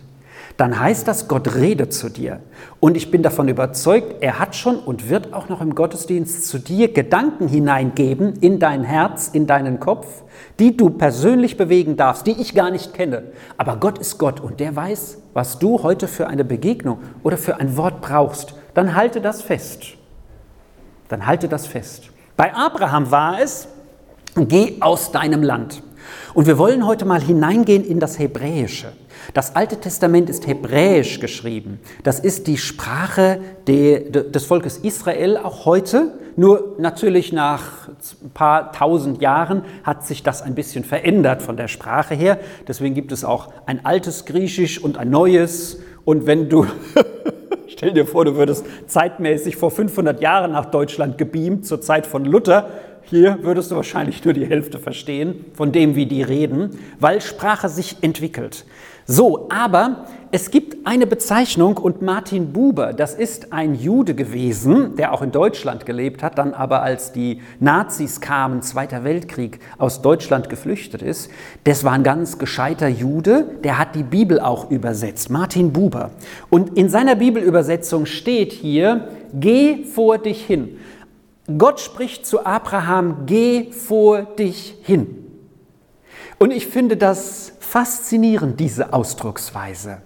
dann 0.56 0.78
heißt 0.78 1.08
das, 1.08 1.26
Gott 1.26 1.56
redet 1.56 1.92
zu 1.92 2.08
dir. 2.08 2.40
Und 2.78 2.96
ich 2.96 3.10
bin 3.10 3.22
davon 3.22 3.48
überzeugt, 3.48 4.22
er 4.22 4.38
hat 4.38 4.54
schon 4.54 4.78
und 4.78 5.08
wird 5.08 5.32
auch 5.32 5.48
noch 5.48 5.60
im 5.60 5.74
Gottesdienst 5.74 6.46
zu 6.46 6.58
dir 6.58 6.92
Gedanken 6.92 7.48
hineingeben 7.48 8.34
in 8.34 8.60
dein 8.60 8.84
Herz, 8.84 9.28
in 9.32 9.48
deinen 9.48 9.80
Kopf, 9.80 10.22
die 10.60 10.76
du 10.76 10.90
persönlich 10.90 11.56
bewegen 11.56 11.96
darfst, 11.96 12.26
die 12.26 12.40
ich 12.40 12.54
gar 12.54 12.70
nicht 12.70 12.94
kenne. 12.94 13.24
Aber 13.56 13.76
Gott 13.76 13.98
ist 13.98 14.18
Gott 14.18 14.40
und 14.40 14.60
der 14.60 14.76
weiß, 14.76 15.18
was 15.32 15.58
du 15.58 15.82
heute 15.82 16.06
für 16.06 16.28
eine 16.28 16.44
Begegnung 16.44 16.98
oder 17.24 17.36
für 17.36 17.56
ein 17.56 17.76
Wort 17.76 18.00
brauchst. 18.00 18.54
Dann 18.74 18.94
halte 18.94 19.20
das 19.20 19.42
fest. 19.42 19.94
Dann 21.08 21.26
halte 21.26 21.48
das 21.48 21.66
fest. 21.66 22.10
Bei 22.36 22.54
Abraham 22.54 23.10
war 23.10 23.40
es, 23.40 23.66
geh 24.36 24.76
aus 24.80 25.10
deinem 25.10 25.42
Land. 25.42 25.82
Und 26.34 26.46
wir 26.46 26.58
wollen 26.58 26.86
heute 26.86 27.04
mal 27.04 27.20
hineingehen 27.20 27.84
in 27.84 28.00
das 28.00 28.18
Hebräische. 28.18 28.92
Das 29.32 29.56
Alte 29.56 29.76
Testament 29.80 30.28
ist 30.28 30.46
hebräisch 30.46 31.20
geschrieben. 31.20 31.80
Das 32.02 32.20
ist 32.20 32.46
die 32.46 32.58
Sprache 32.58 33.40
des 33.66 34.44
Volkes 34.44 34.78
Israel 34.78 35.36
auch 35.36 35.64
heute. 35.64 36.12
Nur 36.36 36.74
natürlich 36.78 37.32
nach 37.32 37.88
ein 38.22 38.30
paar 38.30 38.72
tausend 38.72 39.22
Jahren 39.22 39.62
hat 39.84 40.04
sich 40.04 40.22
das 40.22 40.42
ein 40.42 40.54
bisschen 40.54 40.84
verändert 40.84 41.42
von 41.42 41.56
der 41.56 41.68
Sprache 41.68 42.14
her. 42.14 42.38
Deswegen 42.66 42.94
gibt 42.94 43.12
es 43.12 43.24
auch 43.24 43.52
ein 43.66 43.84
altes 43.84 44.24
Griechisch 44.24 44.82
und 44.82 44.98
ein 44.98 45.10
neues. 45.10 45.78
Und 46.04 46.26
wenn 46.26 46.48
du, 46.48 46.66
stell 47.68 47.92
dir 47.92 48.06
vor, 48.06 48.24
du 48.24 48.34
würdest 48.34 48.66
zeitmäßig 48.88 49.56
vor 49.56 49.70
500 49.70 50.20
Jahren 50.20 50.52
nach 50.52 50.66
Deutschland 50.66 51.18
gebeamt, 51.18 51.66
zur 51.66 51.80
Zeit 51.80 52.06
von 52.06 52.24
Luther, 52.24 52.68
hier 53.06 53.38
würdest 53.42 53.70
du 53.70 53.76
wahrscheinlich 53.76 54.24
nur 54.24 54.34
die 54.34 54.46
Hälfte 54.46 54.78
verstehen 54.78 55.44
von 55.54 55.72
dem, 55.72 55.94
wie 55.94 56.06
die 56.06 56.22
reden, 56.22 56.78
weil 56.98 57.20
Sprache 57.20 57.68
sich 57.68 57.96
entwickelt. 58.02 58.64
So, 59.06 59.50
aber 59.50 60.06
es 60.30 60.50
gibt 60.50 60.86
eine 60.86 61.06
Bezeichnung 61.06 61.76
und 61.76 62.00
Martin 62.00 62.54
Buber, 62.54 62.94
das 62.94 63.14
ist 63.14 63.52
ein 63.52 63.74
Jude 63.74 64.14
gewesen, 64.14 64.96
der 64.96 65.12
auch 65.12 65.20
in 65.20 65.30
Deutschland 65.30 65.84
gelebt 65.84 66.22
hat, 66.22 66.38
dann 66.38 66.54
aber 66.54 66.82
als 66.82 67.12
die 67.12 67.42
Nazis 67.60 68.22
kamen, 68.22 68.62
Zweiter 68.62 69.04
Weltkrieg, 69.04 69.60
aus 69.76 70.00
Deutschland 70.00 70.48
geflüchtet 70.48 71.02
ist. 71.02 71.30
Das 71.64 71.84
war 71.84 71.92
ein 71.92 72.02
ganz 72.02 72.38
gescheiter 72.38 72.88
Jude, 72.88 73.46
der 73.62 73.78
hat 73.78 73.94
die 73.94 74.02
Bibel 74.02 74.40
auch 74.40 74.70
übersetzt, 74.70 75.28
Martin 75.28 75.72
Buber. 75.72 76.10
Und 76.48 76.78
in 76.78 76.88
seiner 76.88 77.14
Bibelübersetzung 77.14 78.06
steht 78.06 78.52
hier, 78.52 79.08
geh 79.34 79.84
vor 79.84 80.16
dich 80.16 80.46
hin. 80.46 80.78
Gott 81.58 81.80
spricht 81.80 82.26
zu 82.26 82.46
Abraham, 82.46 83.26
geh 83.26 83.70
vor 83.70 84.22
dich 84.22 84.76
hin. 84.82 85.24
Und 86.38 86.50
ich 86.50 86.66
finde 86.66 86.96
das 86.96 87.52
faszinierend, 87.60 88.58
diese 88.60 88.92
Ausdrucksweise. 88.92 89.98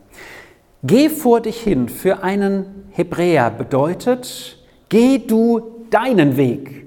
Geh 0.83 1.09
vor 1.09 1.40
dich 1.40 1.61
hin 1.61 1.88
für 1.88 2.23
einen 2.23 2.88
Hebräer 2.92 3.50
bedeutet, 3.50 4.59
geh 4.88 5.18
du 5.18 5.85
deinen 5.90 6.37
Weg. 6.37 6.87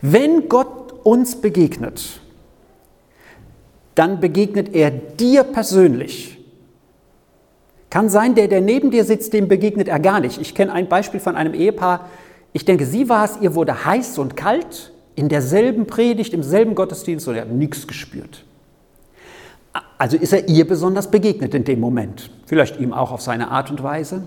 Wenn 0.00 0.48
Gott 0.48 0.92
uns 1.04 1.40
begegnet, 1.40 2.20
dann 3.94 4.20
begegnet 4.20 4.74
er 4.74 4.90
dir 4.90 5.44
persönlich. 5.44 6.38
Kann 7.90 8.08
sein, 8.08 8.34
der, 8.34 8.48
der 8.48 8.60
neben 8.62 8.90
dir 8.90 9.04
sitzt, 9.04 9.32
dem 9.32 9.48
begegnet 9.48 9.86
er 9.86 10.00
gar 10.00 10.20
nicht. 10.20 10.40
Ich 10.40 10.54
kenne 10.54 10.72
ein 10.72 10.88
Beispiel 10.88 11.20
von 11.20 11.36
einem 11.36 11.54
Ehepaar. 11.54 12.08
Ich 12.52 12.64
denke, 12.64 12.86
sie 12.86 13.08
war 13.08 13.24
es, 13.24 13.38
ihr 13.40 13.54
wurde 13.54 13.84
heiß 13.84 14.18
und 14.18 14.36
kalt 14.36 14.92
in 15.14 15.28
derselben 15.28 15.86
Predigt, 15.86 16.34
im 16.34 16.42
selben 16.42 16.74
Gottesdienst 16.74 17.28
und 17.28 17.34
er 17.34 17.42
hat 17.42 17.50
nichts 17.50 17.86
gespürt. 17.86 18.44
Also 19.98 20.16
ist 20.16 20.32
er 20.32 20.48
ihr 20.48 20.66
besonders 20.66 21.10
begegnet 21.10 21.54
in 21.54 21.64
dem 21.64 21.80
Moment. 21.80 22.30
Vielleicht 22.46 22.78
ihm 22.80 22.92
auch 22.92 23.12
auf 23.12 23.22
seine 23.22 23.50
Art 23.50 23.70
und 23.70 23.82
Weise. 23.82 24.24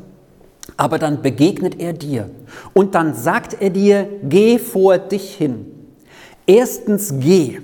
Aber 0.78 0.98
dann 0.98 1.22
begegnet 1.22 1.80
er 1.80 1.94
dir. 1.94 2.30
Und 2.74 2.96
dann 2.96 3.14
sagt 3.14 3.62
er 3.62 3.70
dir, 3.70 4.08
geh 4.24 4.58
vor 4.58 4.98
dich 4.98 5.36
hin. 5.36 5.66
Erstens 6.48 7.14
geh. 7.20 7.60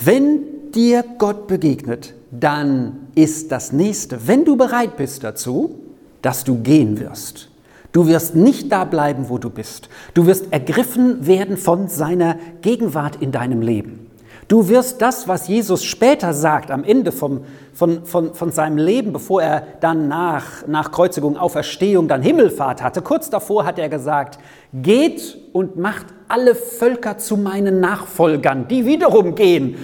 Wenn 0.00 0.70
dir 0.72 1.04
Gott 1.18 1.46
begegnet, 1.46 2.14
dann 2.30 3.08
ist 3.14 3.52
das 3.52 3.72
nächste, 3.72 4.26
wenn 4.26 4.44
du 4.44 4.56
bereit 4.56 4.96
bist 4.96 5.24
dazu, 5.24 5.80
dass 6.22 6.44
du 6.44 6.62
gehen 6.62 7.00
wirst. 7.00 7.50
Du 7.92 8.06
wirst 8.06 8.34
nicht 8.34 8.70
da 8.70 8.84
bleiben, 8.84 9.28
wo 9.28 9.38
du 9.38 9.50
bist. 9.50 9.88
Du 10.14 10.26
wirst 10.26 10.52
ergriffen 10.52 11.26
werden 11.26 11.56
von 11.56 11.88
seiner 11.88 12.36
Gegenwart 12.60 13.16
in 13.16 13.32
deinem 13.32 13.62
Leben. 13.62 14.08
Du 14.48 14.68
wirst 14.70 15.02
das, 15.02 15.28
was 15.28 15.46
Jesus 15.46 15.84
später 15.84 16.32
sagt, 16.32 16.70
am 16.70 16.82
Ende 16.82 17.12
vom, 17.12 17.42
von, 17.74 18.06
von, 18.06 18.32
von 18.32 18.50
seinem 18.50 18.78
Leben, 18.78 19.12
bevor 19.12 19.42
er 19.42 19.62
dann 19.80 20.08
nach, 20.08 20.66
nach 20.66 20.90
Kreuzigung, 20.90 21.36
Auferstehung, 21.36 22.08
dann 22.08 22.22
Himmelfahrt 22.22 22.82
hatte, 22.82 23.02
kurz 23.02 23.28
davor 23.28 23.66
hat 23.66 23.78
er 23.78 23.90
gesagt, 23.90 24.38
geht 24.72 25.36
und 25.52 25.76
macht 25.76 26.06
alle 26.28 26.54
Völker 26.54 27.18
zu 27.18 27.36
meinen 27.36 27.80
Nachfolgern, 27.80 28.68
die 28.68 28.86
wiederum 28.86 29.34
gehen. 29.34 29.76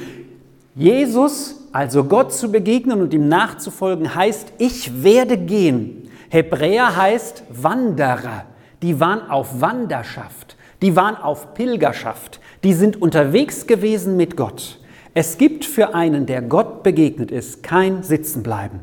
Jesus, 0.74 1.68
also 1.72 2.04
Gott 2.04 2.32
zu 2.32 2.50
begegnen 2.50 3.02
und 3.02 3.12
ihm 3.12 3.28
nachzufolgen, 3.28 4.14
heißt, 4.14 4.54
ich 4.56 5.02
werde 5.02 5.36
gehen. 5.36 6.03
Hebräer 6.34 6.96
heißt 6.96 7.44
Wanderer. 7.48 8.46
Die 8.82 8.98
waren 8.98 9.30
auf 9.30 9.60
Wanderschaft, 9.60 10.56
die 10.82 10.96
waren 10.96 11.14
auf 11.14 11.54
Pilgerschaft, 11.54 12.40
die 12.64 12.72
sind 12.72 13.00
unterwegs 13.00 13.68
gewesen 13.68 14.16
mit 14.16 14.36
Gott. 14.36 14.80
Es 15.14 15.38
gibt 15.38 15.64
für 15.64 15.94
einen, 15.94 16.26
der 16.26 16.42
Gott 16.42 16.82
begegnet 16.82 17.30
ist, 17.30 17.62
kein 17.62 18.02
Sitzenbleiben. 18.02 18.80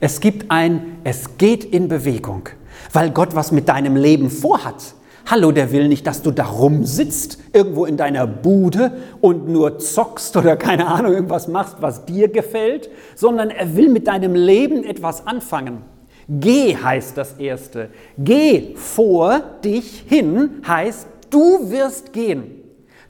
Es 0.00 0.20
gibt 0.20 0.50
ein, 0.50 0.96
es 1.04 1.36
geht 1.36 1.62
in 1.66 1.88
Bewegung, 1.88 2.48
weil 2.94 3.10
Gott 3.10 3.34
was 3.34 3.52
mit 3.52 3.68
deinem 3.68 3.96
Leben 3.96 4.30
vorhat. 4.30 4.94
Hallo, 5.26 5.52
der 5.52 5.72
will 5.72 5.88
nicht, 5.88 6.06
dass 6.06 6.22
du 6.22 6.30
da 6.30 6.46
rumsitzt, 6.46 7.38
irgendwo 7.52 7.84
in 7.84 7.98
deiner 7.98 8.26
Bude 8.26 8.92
und 9.20 9.46
nur 9.46 9.78
zockst 9.78 10.38
oder 10.38 10.56
keine 10.56 10.86
Ahnung, 10.86 11.12
irgendwas 11.12 11.48
machst, 11.48 11.76
was 11.80 12.06
dir 12.06 12.28
gefällt, 12.28 12.88
sondern 13.14 13.50
er 13.50 13.76
will 13.76 13.90
mit 13.90 14.06
deinem 14.06 14.34
Leben 14.34 14.84
etwas 14.84 15.26
anfangen. 15.26 15.82
Geh 16.28 16.76
heißt 16.76 17.16
das 17.16 17.34
Erste. 17.34 17.90
Geh 18.18 18.74
vor 18.76 19.40
dich 19.64 20.04
hin 20.08 20.62
heißt, 20.66 21.06
du 21.30 21.70
wirst 21.70 22.12
gehen. 22.12 22.62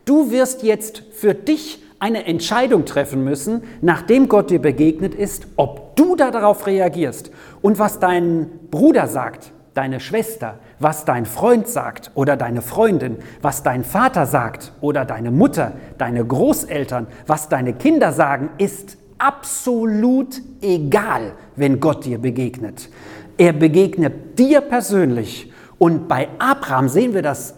Du 0.04 0.30
wirst 0.30 0.62
jetzt 0.62 1.02
für 1.12 1.34
dich 1.34 1.82
eine 1.98 2.26
Entscheidung 2.26 2.84
treffen 2.84 3.24
müssen, 3.24 3.62
nachdem 3.80 4.28
Gott 4.28 4.50
dir 4.50 4.60
begegnet 4.60 5.14
ist, 5.14 5.46
ob 5.56 5.96
du 5.96 6.16
darauf 6.16 6.66
reagierst 6.66 7.30
und 7.62 7.78
was 7.78 8.00
dein 8.00 8.50
Bruder 8.70 9.06
sagt, 9.06 9.52
deine 9.74 10.00
Schwester, 10.00 10.58
was 10.78 11.04
dein 11.04 11.26
Freund 11.26 11.66
sagt 11.66 12.10
oder 12.14 12.36
deine 12.36 12.62
Freundin, 12.62 13.16
was 13.42 13.62
dein 13.62 13.84
Vater 13.84 14.26
sagt 14.26 14.72
oder 14.80 15.04
deine 15.04 15.30
Mutter, 15.30 15.72
deine 15.98 16.24
Großeltern, 16.24 17.06
was 17.26 17.48
deine 17.48 17.72
Kinder 17.72 18.12
sagen, 18.12 18.50
ist 18.58 18.98
absolut 19.18 20.40
egal, 20.60 21.32
wenn 21.56 21.80
Gott 21.80 22.04
dir 22.04 22.18
begegnet. 22.18 22.88
Er 23.36 23.52
begegnet 23.52 24.38
dir 24.38 24.60
persönlich. 24.60 25.52
Und 25.78 26.08
bei 26.08 26.28
Abraham 26.38 26.88
sehen 26.88 27.14
wir 27.14 27.22
das 27.22 27.54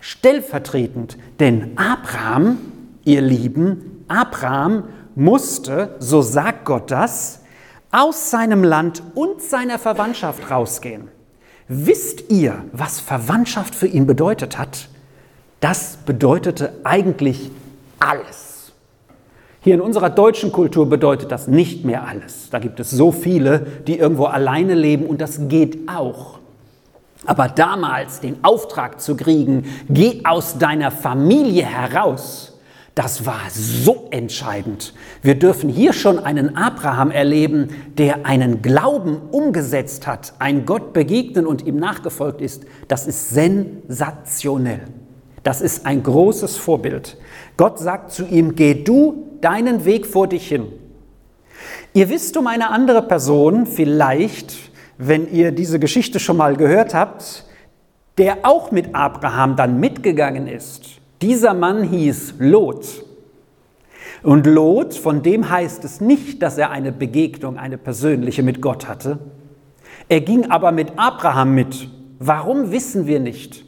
stellvertretend, 0.00 1.18
denn 1.38 1.72
Abraham, 1.76 2.58
ihr 3.04 3.20
Lieben, 3.20 4.04
Abraham 4.08 4.84
musste, 5.14 5.94
so 5.98 6.22
sagt 6.22 6.64
Gott 6.64 6.90
das, 6.90 7.40
aus 7.92 8.30
seinem 8.30 8.64
Land 8.64 9.02
und 9.14 9.42
seiner 9.42 9.78
Verwandtschaft 9.78 10.50
rausgehen. 10.50 11.08
Wisst 11.68 12.30
ihr, 12.30 12.64
was 12.72 12.98
Verwandtschaft 12.98 13.74
für 13.74 13.86
ihn 13.86 14.06
bedeutet 14.06 14.58
hat? 14.58 14.88
Das 15.60 15.98
bedeutete 16.04 16.72
eigentlich 16.84 17.50
alles. 18.00 18.49
Hier 19.62 19.74
in 19.74 19.82
unserer 19.82 20.08
deutschen 20.08 20.52
Kultur 20.52 20.88
bedeutet 20.88 21.30
das 21.30 21.46
nicht 21.46 21.84
mehr 21.84 22.08
alles. 22.08 22.48
Da 22.50 22.58
gibt 22.58 22.80
es 22.80 22.90
so 22.90 23.12
viele, 23.12 23.66
die 23.86 23.98
irgendwo 23.98 24.24
alleine 24.24 24.74
leben 24.74 25.04
und 25.04 25.20
das 25.20 25.48
geht 25.48 25.86
auch. 25.86 26.38
Aber 27.26 27.48
damals 27.48 28.20
den 28.20 28.42
Auftrag 28.42 29.02
zu 29.02 29.16
kriegen, 29.16 29.66
geh 29.90 30.22
aus 30.24 30.56
deiner 30.56 30.90
Familie 30.90 31.64
heraus, 31.64 32.58
das 32.94 33.26
war 33.26 33.40
so 33.50 34.08
entscheidend. 34.10 34.94
Wir 35.22 35.38
dürfen 35.38 35.68
hier 35.68 35.92
schon 35.92 36.18
einen 36.18 36.56
Abraham 36.56 37.10
erleben, 37.10 37.68
der 37.98 38.24
einen 38.24 38.62
Glauben 38.62 39.18
umgesetzt 39.30 40.06
hat, 40.06 40.32
ein 40.38 40.64
Gott 40.64 40.94
begegnen 40.94 41.46
und 41.46 41.66
ihm 41.66 41.76
nachgefolgt 41.76 42.40
ist. 42.40 42.64
Das 42.88 43.06
ist 43.06 43.30
sensationell. 43.30 44.80
Das 45.42 45.60
ist 45.60 45.86
ein 45.86 46.02
großes 46.02 46.56
Vorbild. 46.56 47.16
Gott 47.56 47.78
sagt 47.78 48.10
zu 48.10 48.26
ihm, 48.26 48.56
geh 48.56 48.74
du 48.74 49.29
deinen 49.44 49.84
Weg 49.84 50.06
vor 50.06 50.26
dich 50.26 50.48
hin. 50.48 50.66
Ihr 51.92 52.08
wisst 52.08 52.36
um 52.36 52.46
eine 52.46 52.70
andere 52.70 53.02
Person, 53.02 53.66
vielleicht, 53.66 54.54
wenn 54.98 55.30
ihr 55.32 55.52
diese 55.52 55.78
Geschichte 55.78 56.20
schon 56.20 56.36
mal 56.36 56.56
gehört 56.56 56.94
habt, 56.94 57.44
der 58.18 58.38
auch 58.42 58.70
mit 58.70 58.94
Abraham 58.94 59.56
dann 59.56 59.80
mitgegangen 59.80 60.46
ist 60.46 61.00
dieser 61.22 61.52
Mann 61.52 61.82
hieß 61.82 62.34
Lot. 62.38 63.04
Und 64.22 64.46
Lot, 64.46 64.94
von 64.94 65.22
dem 65.22 65.50
heißt 65.50 65.84
es 65.84 66.00
nicht, 66.00 66.42
dass 66.42 66.58
er 66.58 66.70
eine 66.70 66.92
Begegnung, 66.92 67.58
eine 67.58 67.78
persönliche 67.78 68.42
mit 68.42 68.60
Gott 68.60 68.88
hatte. 68.88 69.18
Er 70.08 70.20
ging 70.20 70.50
aber 70.50 70.72
mit 70.72 70.92
Abraham 70.96 71.54
mit. 71.54 71.88
Warum 72.18 72.70
wissen 72.70 73.06
wir 73.06 73.20
nicht? 73.20 73.64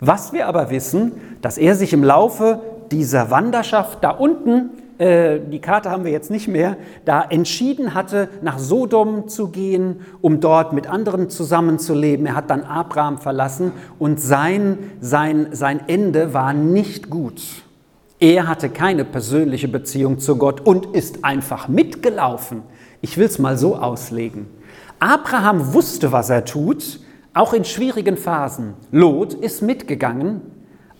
Was 0.00 0.32
wir 0.32 0.46
aber 0.46 0.70
wissen, 0.70 1.12
dass 1.40 1.58
er 1.58 1.74
sich 1.74 1.92
im 1.92 2.02
Laufe 2.02 2.60
dieser 2.90 3.30
Wanderschaft 3.30 4.02
da 4.02 4.10
unten 4.10 4.70
äh, 5.02 5.40
die 5.40 5.58
Karte 5.58 5.90
haben 5.90 6.04
wir 6.04 6.12
jetzt 6.12 6.30
nicht 6.30 6.46
mehr, 6.46 6.76
da 7.04 7.22
entschieden 7.22 7.92
hatte, 7.92 8.28
nach 8.40 8.60
Sodom 8.60 9.26
zu 9.26 9.48
gehen, 9.48 10.02
um 10.20 10.38
dort 10.38 10.72
mit 10.72 10.86
anderen 10.86 11.28
zusammenzuleben. 11.28 12.26
Er 12.26 12.36
hat 12.36 12.50
dann 12.50 12.62
Abraham 12.62 13.18
verlassen 13.18 13.72
und 13.98 14.20
sein, 14.20 14.78
sein, 15.00 15.48
sein 15.50 15.80
Ende 15.88 16.34
war 16.34 16.52
nicht 16.52 17.10
gut. 17.10 17.42
Er 18.20 18.46
hatte 18.46 18.68
keine 18.68 19.04
persönliche 19.04 19.66
Beziehung 19.66 20.20
zu 20.20 20.36
Gott 20.36 20.60
und 20.60 20.94
ist 20.94 21.24
einfach 21.24 21.66
mitgelaufen. 21.66 22.62
Ich 23.00 23.18
will 23.18 23.26
es 23.26 23.40
mal 23.40 23.58
so 23.58 23.74
auslegen. 23.74 24.46
Abraham 25.00 25.74
wusste, 25.74 26.12
was 26.12 26.30
er 26.30 26.44
tut, 26.44 27.00
auch 27.34 27.52
in 27.54 27.64
schwierigen 27.64 28.16
Phasen. 28.16 28.74
Lot 28.92 29.34
ist 29.34 29.62
mitgegangen, 29.62 30.42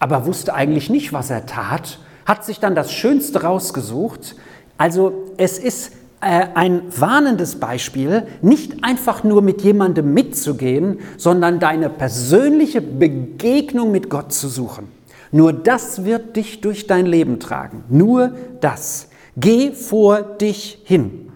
aber 0.00 0.26
wusste 0.26 0.54
eigentlich 0.54 0.90
nicht, 0.90 1.12
was 1.12 1.30
er 1.30 1.46
tat 1.46 2.00
hat 2.24 2.44
sich 2.44 2.60
dann 2.60 2.74
das 2.74 2.92
Schönste 2.92 3.42
rausgesucht. 3.42 4.36
Also 4.78 5.32
es 5.36 5.58
ist 5.58 5.92
äh, 6.20 6.46
ein 6.54 6.82
warnendes 6.96 7.56
Beispiel, 7.56 8.24
nicht 8.42 8.84
einfach 8.84 9.24
nur 9.24 9.42
mit 9.42 9.62
jemandem 9.62 10.14
mitzugehen, 10.14 11.00
sondern 11.16 11.58
deine 11.58 11.90
persönliche 11.90 12.80
Begegnung 12.80 13.90
mit 13.90 14.08
Gott 14.08 14.32
zu 14.32 14.48
suchen. 14.48 14.88
Nur 15.32 15.52
das 15.52 16.04
wird 16.04 16.36
dich 16.36 16.60
durch 16.60 16.86
dein 16.86 17.06
Leben 17.06 17.40
tragen. 17.40 17.84
Nur 17.88 18.32
das. 18.60 19.08
Geh 19.36 19.72
vor 19.72 20.22
dich 20.22 20.78
hin. 20.84 21.32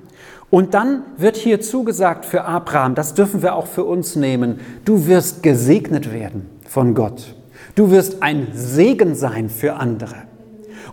Und 0.51 0.75
dann 0.75 1.03
wird 1.17 1.37
hier 1.37 1.61
zugesagt 1.61 2.25
für 2.25 2.45
Abraham, 2.45 2.95
das 2.95 3.15
dürfen 3.15 3.43
wir 3.43 3.57
auch 3.57 3.67
für 3.67 3.85
uns 3.85 4.15
nehmen, 4.15 4.61
du 4.85 5.07
wirst 5.07 5.43
gesegnet 5.43 6.13
werden 6.13 6.49
von 6.69 6.95
Gott. 6.95 7.35
Du 7.75 7.91
wirst 7.91 8.23
ein 8.23 8.49
Segen 8.55 9.15
sein 9.15 9.51
für 9.51 9.75
andere. 9.75 10.15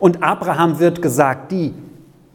Und 0.04 0.22
Abraham 0.22 0.80
wird 0.80 1.02
gesagt, 1.02 1.54
die 1.54 1.74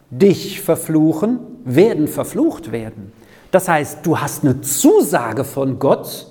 dich 0.08 0.62
verfluchen, 0.62 1.38
werden 1.66 2.08
verflucht 2.08 2.72
werden. 2.72 3.12
Das 3.50 3.68
heißt, 3.68 3.98
du 4.04 4.18
hast 4.18 4.42
eine 4.42 4.62
Zusage 4.62 5.44
von 5.44 5.78
Gott, 5.78 6.28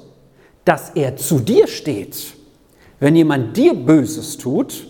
dass 0.65 0.89
er 0.95 1.15
zu 1.15 1.37
dir 1.37 1.67
steht. 1.67 2.33
Wenn 2.99 3.15
jemand 3.15 3.55
dir 3.55 3.75
Böses 3.75 4.39
tut, 4.39 4.87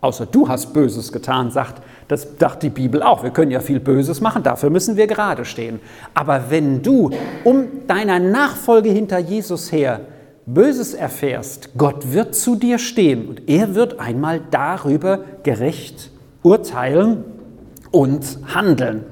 außer 0.00 0.24
du 0.26 0.46
hast 0.46 0.72
Böses 0.72 1.10
getan, 1.10 1.50
sagt, 1.50 1.82
das 2.06 2.28
sagt 2.38 2.62
die 2.62 2.70
Bibel 2.70 3.02
auch, 3.02 3.24
wir 3.24 3.30
können 3.30 3.50
ja 3.50 3.58
viel 3.58 3.80
Böses 3.80 4.20
machen, 4.20 4.44
dafür 4.44 4.70
müssen 4.70 4.96
wir 4.96 5.08
gerade 5.08 5.44
stehen. 5.44 5.80
Aber 6.14 6.44
wenn 6.48 6.80
du 6.80 7.10
um 7.42 7.88
deiner 7.88 8.20
Nachfolge 8.20 8.90
hinter 8.90 9.18
Jesus 9.18 9.72
her 9.72 9.98
Böses 10.46 10.94
erfährst, 10.94 11.70
Gott 11.78 12.12
wird 12.12 12.34
zu 12.34 12.56
dir 12.56 12.78
stehen 12.78 13.28
und 13.28 13.48
er 13.48 13.74
wird 13.74 14.00
einmal 14.00 14.40
darüber 14.50 15.20
gerecht 15.44 16.10
urteilen 16.42 17.24
und 17.92 18.38
handeln. 18.52 19.04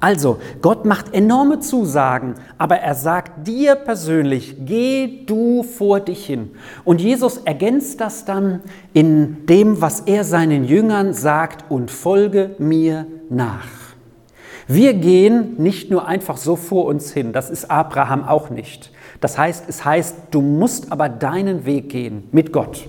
Also, 0.00 0.38
Gott 0.62 0.84
macht 0.84 1.12
enorme 1.12 1.58
Zusagen, 1.58 2.34
aber 2.56 2.76
er 2.76 2.94
sagt 2.94 3.48
dir 3.48 3.74
persönlich, 3.74 4.54
geh 4.64 5.24
du 5.26 5.64
vor 5.64 5.98
dich 5.98 6.24
hin. 6.24 6.52
Und 6.84 7.00
Jesus 7.00 7.38
ergänzt 7.38 8.00
das 8.00 8.24
dann 8.24 8.60
in 8.92 9.46
dem, 9.46 9.80
was 9.80 10.00
er 10.00 10.22
seinen 10.22 10.64
Jüngern 10.64 11.14
sagt, 11.14 11.68
und 11.68 11.90
folge 11.90 12.54
mir 12.58 13.06
nach. 13.28 13.77
Wir 14.70 14.92
gehen 14.92 15.54
nicht 15.56 15.90
nur 15.90 16.06
einfach 16.06 16.36
so 16.36 16.54
vor 16.54 16.84
uns 16.84 17.10
hin, 17.10 17.32
das 17.32 17.48
ist 17.48 17.70
Abraham 17.70 18.24
auch 18.24 18.50
nicht. 18.50 18.92
Das 19.18 19.38
heißt, 19.38 19.64
es 19.66 19.82
heißt, 19.84 20.16
du 20.30 20.42
musst 20.42 20.92
aber 20.92 21.08
deinen 21.08 21.64
Weg 21.64 21.88
gehen 21.88 22.24
mit 22.32 22.52
Gott. 22.52 22.88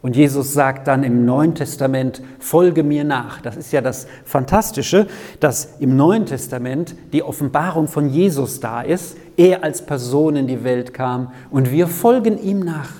Und 0.00 0.16
Jesus 0.16 0.52
sagt 0.52 0.86
dann 0.86 1.02
im 1.02 1.24
Neuen 1.24 1.56
Testament, 1.56 2.22
folge 2.38 2.84
mir 2.84 3.02
nach. 3.02 3.40
Das 3.40 3.56
ist 3.56 3.72
ja 3.72 3.80
das 3.80 4.06
Fantastische, 4.24 5.08
dass 5.40 5.76
im 5.80 5.96
Neuen 5.96 6.24
Testament 6.26 6.94
die 7.12 7.22
Offenbarung 7.24 7.88
von 7.88 8.08
Jesus 8.08 8.60
da 8.60 8.82
ist. 8.82 9.16
Er 9.36 9.64
als 9.64 9.84
Person 9.84 10.36
in 10.36 10.46
die 10.46 10.62
Welt 10.62 10.94
kam 10.94 11.32
und 11.50 11.72
wir 11.72 11.88
folgen 11.88 12.40
ihm 12.40 12.60
nach. 12.60 12.90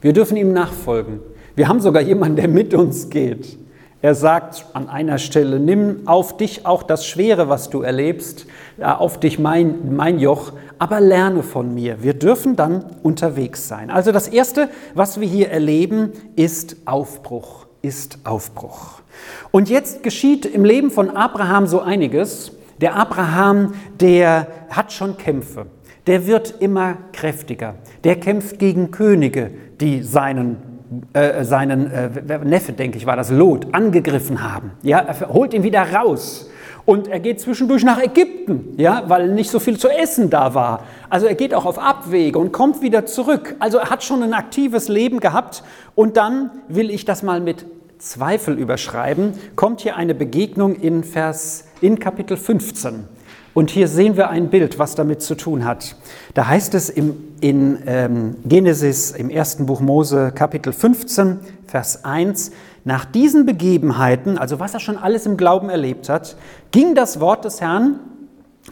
Wir 0.00 0.14
dürfen 0.14 0.38
ihm 0.38 0.52
nachfolgen. 0.52 1.20
Wir 1.56 1.68
haben 1.68 1.80
sogar 1.80 2.02
jemanden, 2.02 2.36
der 2.36 2.48
mit 2.48 2.72
uns 2.72 3.10
geht. 3.10 3.58
Er 4.02 4.14
sagt 4.14 4.64
an 4.72 4.88
einer 4.88 5.18
Stelle, 5.18 5.60
nimm 5.60 6.06
auf 6.06 6.38
dich 6.38 6.64
auch 6.64 6.82
das 6.82 7.06
Schwere, 7.06 7.50
was 7.50 7.68
du 7.68 7.82
erlebst, 7.82 8.46
auf 8.80 9.20
dich 9.20 9.38
mein, 9.38 9.94
mein 9.94 10.18
Joch, 10.18 10.52
aber 10.78 11.00
lerne 11.00 11.42
von 11.42 11.74
mir. 11.74 12.02
Wir 12.02 12.14
dürfen 12.14 12.56
dann 12.56 12.86
unterwegs 13.02 13.68
sein. 13.68 13.90
Also 13.90 14.10
das 14.10 14.28
Erste, 14.28 14.70
was 14.94 15.20
wir 15.20 15.28
hier 15.28 15.50
erleben, 15.50 16.12
ist 16.34 16.76
Aufbruch, 16.86 17.66
ist 17.82 18.20
Aufbruch. 18.24 19.02
Und 19.50 19.68
jetzt 19.68 20.02
geschieht 20.02 20.46
im 20.46 20.64
Leben 20.64 20.90
von 20.90 21.10
Abraham 21.10 21.66
so 21.66 21.80
einiges. 21.80 22.52
Der 22.80 22.96
Abraham, 22.96 23.74
der 24.00 24.46
hat 24.70 24.94
schon 24.94 25.18
Kämpfe. 25.18 25.66
Der 26.06 26.26
wird 26.26 26.54
immer 26.60 26.96
kräftiger. 27.12 27.74
Der 28.04 28.16
kämpft 28.16 28.58
gegen 28.58 28.90
Könige, 28.90 29.50
die 29.78 30.02
seinen 30.02 30.69
äh, 31.12 31.44
seinen 31.44 31.90
äh, 31.90 32.38
Neffe, 32.44 32.72
denke 32.72 32.98
ich, 32.98 33.06
war 33.06 33.16
das 33.16 33.30
Lot, 33.30 33.68
angegriffen 33.72 34.42
haben. 34.42 34.72
Ja, 34.82 34.98
er 34.98 35.28
holt 35.28 35.54
ihn 35.54 35.62
wieder 35.62 35.82
raus. 35.92 36.50
Und 36.86 37.08
er 37.08 37.20
geht 37.20 37.40
zwischendurch 37.40 37.84
nach 37.84 38.02
Ägypten, 38.02 38.74
ja, 38.76 39.04
weil 39.06 39.28
nicht 39.28 39.50
so 39.50 39.60
viel 39.60 39.78
zu 39.78 39.88
essen 39.88 40.30
da 40.30 40.54
war. 40.54 40.84
Also 41.08 41.26
er 41.26 41.34
geht 41.34 41.54
auch 41.54 41.66
auf 41.66 41.78
Abwege 41.78 42.38
und 42.38 42.52
kommt 42.52 42.82
wieder 42.82 43.06
zurück. 43.06 43.54
Also 43.60 43.78
er 43.78 43.90
hat 43.90 44.02
schon 44.02 44.22
ein 44.22 44.34
aktives 44.34 44.88
Leben 44.88 45.20
gehabt. 45.20 45.62
Und 45.94 46.16
dann 46.16 46.50
will 46.68 46.90
ich 46.90 47.04
das 47.04 47.22
mal 47.22 47.40
mit 47.40 47.66
Zweifel 47.98 48.58
überschreiben. 48.58 49.34
Kommt 49.56 49.82
hier 49.82 49.96
eine 49.96 50.14
Begegnung 50.14 50.74
in 50.74 51.04
Vers 51.04 51.66
in 51.80 51.98
Kapitel 51.98 52.36
15. 52.36 53.04
Und 53.52 53.70
hier 53.70 53.88
sehen 53.88 54.16
wir 54.16 54.30
ein 54.30 54.48
Bild, 54.48 54.78
was 54.78 54.94
damit 54.94 55.22
zu 55.22 55.34
tun 55.34 55.64
hat. 55.64 55.96
Da 56.34 56.46
heißt 56.46 56.74
es 56.74 56.88
im, 56.88 57.16
in 57.40 57.78
ähm, 57.86 58.36
Genesis 58.44 59.10
im 59.10 59.28
ersten 59.28 59.66
Buch 59.66 59.80
Mose 59.80 60.32
Kapitel 60.32 60.72
15, 60.72 61.40
Vers 61.66 62.04
1, 62.04 62.52
nach 62.84 63.04
diesen 63.04 63.46
Begebenheiten, 63.46 64.38
also 64.38 64.60
was 64.60 64.74
er 64.74 64.80
schon 64.80 64.96
alles 64.96 65.26
im 65.26 65.36
Glauben 65.36 65.68
erlebt 65.68 66.08
hat, 66.08 66.36
ging 66.70 66.94
das 66.94 67.20
Wort 67.20 67.44
des 67.44 67.60
Herrn 67.60 68.00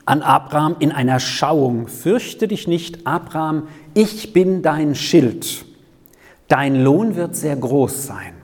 an 0.04 0.22
Abraham 0.22 0.76
in 0.78 0.92
einer 0.92 1.20
Schauung. 1.20 1.88
Fürchte 1.88 2.48
dich 2.48 2.68
nicht, 2.68 3.06
Abraham, 3.06 3.68
ich 3.94 4.32
bin 4.32 4.62
dein 4.62 4.94
Schild. 4.94 5.64
Dein 6.46 6.82
Lohn 6.82 7.16
wird 7.16 7.36
sehr 7.36 7.56
groß 7.56 8.06
sein. 8.06 8.37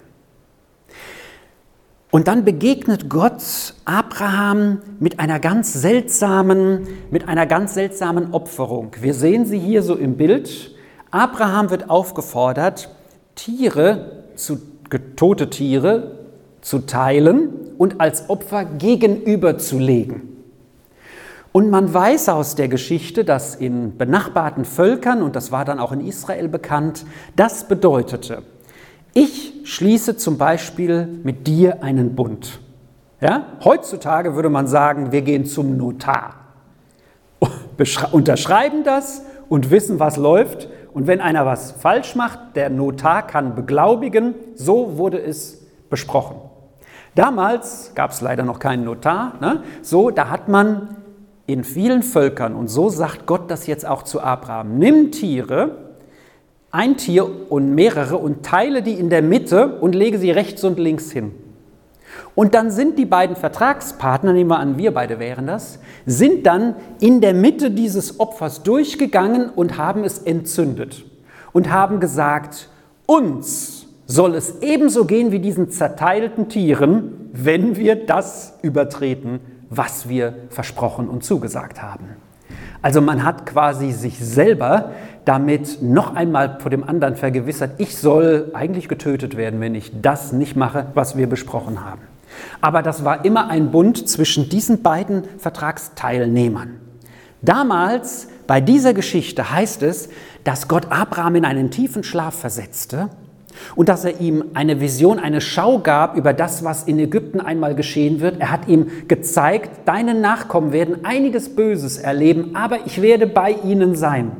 Und 2.15 2.29
dann 2.29 2.45
begegnet 2.45 3.11
Gott 3.11 3.75
Abraham 3.87 4.79
mit 5.01 5.19
einer 5.19 5.41
ganz 5.41 5.73
seltsamen, 5.73 6.87
mit 7.11 7.27
einer 7.27 7.45
ganz 7.45 7.75
seltsamen 7.75 8.33
Opferung. 8.33 8.93
Wir 9.01 9.15
sehen 9.15 9.47
sie 9.47 9.59
hier 9.59 9.83
so 9.83 9.97
im 9.97 10.17
Bild. 10.17 10.77
Abraham 11.11 11.71
wird 11.71 11.91
aufgefordert, 11.91 12.89
Tiere, 13.35 14.27
zu, 14.37 14.61
tote 15.17 15.51
Tiere 15.51 16.13
zu 16.61 16.87
teilen 16.87 17.49
und 17.79 18.01
als 18.01 18.31
Opfer 18.31 18.65
gegenüberzulegen. 18.65 20.23
Und 21.51 21.69
man 21.69 21.93
weiß 21.93 22.29
aus 22.29 22.55
der 22.55 22.69
Geschichte, 22.69 23.25
dass 23.25 23.57
in 23.57 23.99
benachbarten 23.99 24.65
Völkern, 24.65 25.21
und 25.21 25.35
das 25.35 25.51
war 25.51 25.65
dann 25.65 25.81
auch 25.81 25.91
in 25.91 26.07
Israel 26.07 26.47
bekannt, 26.47 27.07
das 27.35 27.67
bedeutete, 27.67 28.45
ich 29.15 29.53
schließe 29.65 30.17
zum 30.17 30.37
Beispiel 30.37 31.07
mit 31.23 31.47
dir 31.47 31.83
einen 31.83 32.15
Bund. 32.15 32.61
Ja? 33.21 33.47
Heutzutage 33.65 34.35
würde 34.35 34.51
man 34.51 34.67
sagen, 34.67 35.13
wir 35.13 35.23
gehen 35.23 35.47
zum 35.47 35.77
Notar, 35.77 36.35
unterschreiben 38.13 38.85
das 38.85 39.23
und 39.49 39.71
wissen, 39.71 39.99
was 39.99 40.17
läuft. 40.17 40.69
Und 40.93 41.07
wenn 41.07 41.21
einer 41.21 41.47
was 41.47 41.73
falsch 41.73 42.15
macht, 42.15 42.39
der 42.55 42.71
Notar 42.71 43.27
kann 43.27 43.55
beglaubigen, 43.55 44.35
so 44.55 44.99
wurde 44.99 45.21
es 45.21 45.67
besprochen. 45.91 46.37
Damals 47.15 47.93
gab 47.95 48.11
es 48.11 48.21
leider 48.21 48.45
noch 48.45 48.59
keinen 48.59 48.85
Notar. 48.85 49.35
Ne? 49.41 49.63
So, 49.83 50.11
da 50.11 50.29
hat 50.29 50.49
man 50.49 50.97
in 51.47 51.63
vielen 51.63 52.03
Völkern, 52.03 52.55
und 52.55 52.69
so 52.69 52.89
sagt 52.89 53.27
Gott 53.27 53.51
das 53.51 53.67
jetzt 53.67 53.87
auch 53.87 54.03
zu 54.03 54.21
Abraham, 54.21 54.79
nimm 54.79 55.13
Tiere, 55.13 55.84
ein 56.75 56.97
Tier 56.97 57.51
und 57.51 57.73
mehrere 57.73 58.17
und 58.17 58.45
teile 58.45 58.83
die 58.83 58.95
in 58.95 59.09
der 59.09 59.23
Mitte 59.23 59.79
und 59.81 59.95
lege 59.95 60.19
sie 60.19 60.33
rechts 60.33 60.65
und 60.65 60.79
links 60.79 61.13
hin. 61.13 61.31
Und 62.35 62.55
dann 62.55 62.73
sind 62.73 62.99
die 62.99 63.07
beiden 63.07 63.37
Vertragspartner, 63.37 64.33
nehmen 64.33 64.51
wir 64.51 64.59
an, 64.59 64.77
wir 64.77 64.93
beide 64.93 65.21
wären 65.21 65.47
das, 65.47 65.79
sind 66.05 66.47
dann 66.47 66.75
in 66.99 67.21
der 67.21 67.33
Mitte 67.33 67.71
dieses 67.71 68.19
Opfers 68.19 68.65
durchgegangen 68.65 69.51
und 69.51 69.79
haben 69.79 70.03
es 70.03 70.19
entzündet 70.19 71.05
und 71.53 71.71
haben 71.71 72.01
gesagt, 72.01 72.69
uns 73.07 73.87
soll 74.07 74.35
es 74.35 74.61
ebenso 74.61 75.05
gehen 75.05 75.31
wie 75.31 75.39
diesen 75.39 75.71
zerteilten 75.71 76.49
Tieren, 76.49 77.31
wenn 77.33 77.77
wir 77.77 78.05
das 78.05 78.59
übertreten, 78.63 79.39
was 79.71 80.09
wir 80.09 80.35
versprochen 80.49 81.09
und 81.09 81.23
zugesagt 81.23 81.81
haben. 81.81 82.17
Also 82.83 83.01
man 83.01 83.25
hat 83.25 83.47
quasi 83.47 83.93
sich 83.93 84.19
selber 84.19 84.91
damit 85.25 85.83
noch 85.83 86.15
einmal 86.15 86.59
vor 86.61 86.71
dem 86.71 86.85
anderen 86.85 87.17
vergewissert, 87.17 87.73
ich 87.79 87.97
soll 87.97 88.51
eigentlich 88.53 88.89
getötet 88.89 89.37
werden, 89.37 89.61
wenn 89.61 89.75
ich 89.75 89.93
das 90.03 90.33
nicht 90.33 90.57
mache, 90.57 90.87
was 90.95 91.17
wir 91.17 91.27
besprochen 91.27 91.85
haben. 91.85 92.03
Aber 92.61 92.83
das 92.83 93.05
war 93.05 93.25
immer 93.25 93.49
ein 93.49 93.71
Bund 93.71 94.09
zwischen 94.09 94.49
diesen 94.49 94.83
beiden 94.83 95.25
Vertragsteilnehmern. 95.39 96.81
Damals, 97.43 98.29
bei 98.47 98.61
dieser 98.61 98.95
Geschichte, 98.95 99.51
heißt 99.51 99.83
es, 99.83 100.09
dass 100.45 100.69
Gott 100.69 100.91
Abraham 100.91 101.37
in 101.37 101.45
einen 101.45 101.71
tiefen 101.71 102.03
Schlaf 102.03 102.35
versetzte 102.35 103.11
und 103.77 103.89
dass 103.89 104.05
er 104.05 104.21
ihm 104.21 104.45
eine 104.55 104.81
Vision, 104.81 105.19
eine 105.19 105.41
Schau 105.41 105.79
gab 105.79 106.17
über 106.17 106.33
das, 106.33 106.65
was 106.65 106.85
in 106.85 106.99
Ägypten 106.99 107.41
einmal 107.41 107.75
geschehen 107.75 108.21
wird. 108.21 108.41
Er 108.41 108.51
hat 108.51 108.67
ihm 108.69 109.09
gezeigt, 109.09 109.71
deine 109.87 110.15
Nachkommen 110.15 110.73
werden 110.73 111.05
einiges 111.05 111.55
Böses 111.55 111.99
erleben, 111.99 112.57
aber 112.57 112.87
ich 112.87 113.01
werde 113.01 113.27
bei 113.27 113.53
ihnen 113.53 113.95
sein. 113.95 114.33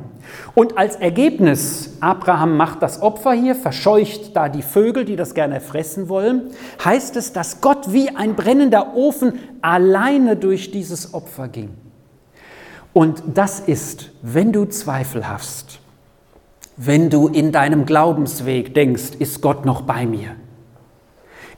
Und 0.53 0.77
als 0.77 0.95
Ergebnis, 0.95 1.97
Abraham 1.99 2.57
macht 2.57 2.81
das 2.81 3.01
Opfer 3.01 3.33
hier, 3.33 3.55
verscheucht 3.55 4.35
da 4.35 4.49
die 4.49 4.61
Vögel, 4.61 5.05
die 5.05 5.15
das 5.15 5.33
gerne 5.33 5.61
fressen 5.61 6.09
wollen, 6.09 6.51
heißt 6.83 7.15
es, 7.15 7.33
dass 7.33 7.61
Gott 7.61 7.91
wie 7.93 8.15
ein 8.15 8.35
brennender 8.35 8.95
Ofen 8.95 9.39
alleine 9.61 10.35
durch 10.35 10.71
dieses 10.71 11.13
Opfer 11.13 11.47
ging. 11.47 11.69
Und 12.93 13.21
das 13.33 13.59
ist, 13.59 14.11
wenn 14.21 14.53
du 14.53 14.65
Zweifel 14.65 15.27
hast, 15.27 15.79
wenn 16.77 17.09
du 17.09 17.27
in 17.27 17.51
deinem 17.51 17.85
Glaubensweg 17.85 18.73
denkst, 18.73 19.15
ist 19.19 19.41
Gott 19.41 19.65
noch 19.65 19.81
bei 19.81 20.05
mir? 20.05 20.35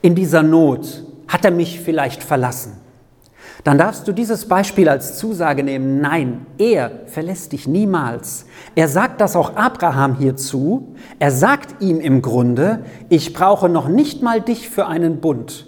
In 0.00 0.14
dieser 0.14 0.42
Not 0.42 1.04
hat 1.26 1.44
er 1.44 1.50
mich 1.50 1.80
vielleicht 1.80 2.22
verlassen? 2.22 2.87
Dann 3.64 3.78
darfst 3.78 4.06
du 4.06 4.12
dieses 4.12 4.46
Beispiel 4.46 4.88
als 4.88 5.18
Zusage 5.18 5.64
nehmen. 5.64 6.00
Nein, 6.00 6.46
er 6.58 6.90
verlässt 7.06 7.52
dich 7.52 7.66
niemals. 7.66 8.46
Er 8.74 8.88
sagt 8.88 9.20
das 9.20 9.36
auch 9.36 9.56
Abraham 9.56 10.16
hierzu. 10.16 10.94
Er 11.18 11.30
sagt 11.30 11.82
ihm 11.82 12.00
im 12.00 12.22
Grunde, 12.22 12.84
ich 13.08 13.32
brauche 13.32 13.68
noch 13.68 13.88
nicht 13.88 14.22
mal 14.22 14.40
dich 14.40 14.68
für 14.68 14.86
einen 14.86 15.20
Bund. 15.20 15.66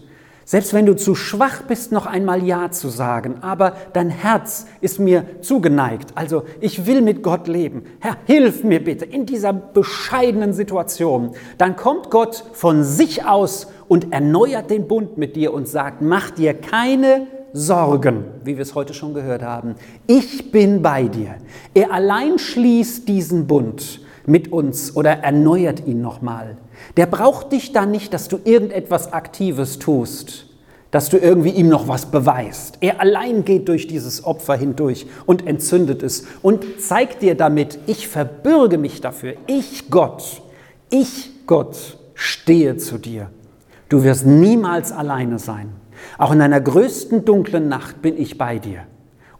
Selbst 0.50 0.74
wenn 0.74 0.84
du 0.84 0.96
zu 0.96 1.14
schwach 1.14 1.62
bist, 1.62 1.92
noch 1.92 2.06
einmal 2.06 2.42
Ja 2.42 2.72
zu 2.72 2.88
sagen, 2.88 3.36
aber 3.40 3.74
dein 3.92 4.10
Herz 4.10 4.66
ist 4.80 4.98
mir 4.98 5.24
zugeneigt. 5.42 6.10
Also 6.16 6.42
ich 6.60 6.86
will 6.86 7.02
mit 7.02 7.22
Gott 7.22 7.46
leben. 7.46 7.84
Herr, 8.00 8.16
hilf 8.24 8.64
mir 8.64 8.82
bitte 8.82 9.04
in 9.04 9.26
dieser 9.26 9.52
bescheidenen 9.52 10.52
Situation. 10.52 11.36
Dann 11.56 11.76
kommt 11.76 12.10
Gott 12.10 12.42
von 12.52 12.82
sich 12.82 13.24
aus 13.24 13.68
und 13.86 14.12
erneuert 14.12 14.70
den 14.70 14.88
Bund 14.88 15.18
mit 15.18 15.36
dir 15.36 15.54
und 15.54 15.68
sagt, 15.68 16.02
mach 16.02 16.32
dir 16.32 16.54
keine 16.54 17.28
Sorgen, 17.52 18.24
wie 18.44 18.56
wir 18.56 18.62
es 18.62 18.74
heute 18.74 18.94
schon 18.94 19.14
gehört 19.14 19.42
haben. 19.42 19.74
Ich 20.06 20.50
bin 20.52 20.82
bei 20.82 21.04
dir. 21.04 21.36
Er 21.74 21.92
allein 21.92 22.38
schließt 22.38 23.08
diesen 23.08 23.46
Bund 23.46 24.00
mit 24.26 24.52
uns 24.52 24.94
oder 24.96 25.18
erneuert 25.18 25.86
ihn 25.86 26.00
nochmal. 26.00 26.56
Der 26.96 27.06
braucht 27.06 27.52
dich 27.52 27.72
dann 27.72 27.90
nicht, 27.90 28.14
dass 28.14 28.28
du 28.28 28.38
irgendetwas 28.44 29.12
Aktives 29.12 29.78
tust. 29.78 30.46
dass 30.90 31.08
du 31.08 31.18
irgendwie 31.18 31.50
ihm 31.50 31.68
noch 31.68 31.88
was 31.88 32.06
beweist. 32.06 32.78
Er 32.80 33.00
allein 33.00 33.44
geht 33.44 33.68
durch 33.68 33.86
dieses 33.86 34.24
Opfer 34.24 34.56
hindurch 34.56 35.06
und 35.26 35.46
entzündet 35.46 36.02
es 36.02 36.24
und 36.42 36.64
zeigt 36.80 37.22
dir 37.22 37.36
damit, 37.36 37.78
ich 37.86 38.08
verbürge 38.08 38.78
mich 38.78 39.00
dafür, 39.00 39.34
ich 39.46 39.90
Gott, 39.90 40.42
ich 40.90 41.30
Gott 41.46 41.98
stehe 42.14 42.76
zu 42.76 42.98
dir. 42.98 43.30
Du 43.88 44.02
wirst 44.02 44.26
niemals 44.26 44.92
alleine 44.92 45.38
sein. 45.38 45.79
Auch 46.18 46.32
in 46.32 46.40
einer 46.40 46.60
größten 46.60 47.24
dunklen 47.24 47.68
Nacht 47.68 48.02
bin 48.02 48.16
ich 48.16 48.38
bei 48.38 48.58
dir. 48.58 48.82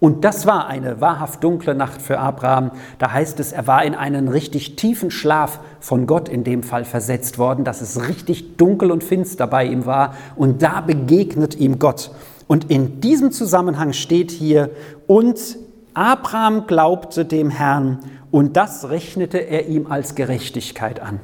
Und 0.01 0.25
das 0.25 0.47
war 0.47 0.67
eine 0.67 1.03
wahrhaft 1.03 1.45
dunkle 1.45 1.75
Nacht 1.75 2.01
für 2.01 2.19
Abraham. 2.19 2.71
Da 2.99 3.13
heißt 3.13 3.39
es, 3.39 3.53
er 3.53 3.67
war 3.67 3.85
in 3.85 3.95
einen 3.95 4.29
richtig 4.29 4.77
tiefen 4.77 5.11
Schlaf 5.11 5.61
von 5.79 6.07
Gott 6.07 6.29
in 6.31 6.43
dem 6.43 6.63
Fall 6.63 6.87
versetzt 6.87 7.39
worden, 7.39 7.65
dass 7.65 7.83
es 7.83 8.09
richtig 8.09 8.57
dunkel 8.57 8.91
und 8.91 9.05
finster 9.05 9.47
bei 9.47 9.67
ihm 9.67 9.85
war. 9.85 10.15
Und 10.37 10.63
da 10.63 10.81
begegnet 10.81 11.55
ihm 11.57 11.79
Gott. 11.79 12.13
Und 12.47 12.71
in 12.71 13.03
diesem 13.03 13.31
Zusammenhang 13.31 13.93
steht 13.93 14.31
hier, 14.31 14.71
und 15.07 15.59
Abraham 15.93 16.67
glaubte 16.67 17.27
dem 17.27 17.51
Herrn 17.51 17.99
und 18.31 18.57
das 18.57 18.89
rechnete 18.89 19.39
er 19.39 19.67
ihm 19.67 19.87
als 19.89 20.15
Gerechtigkeit 20.15 21.01
an. 21.01 21.21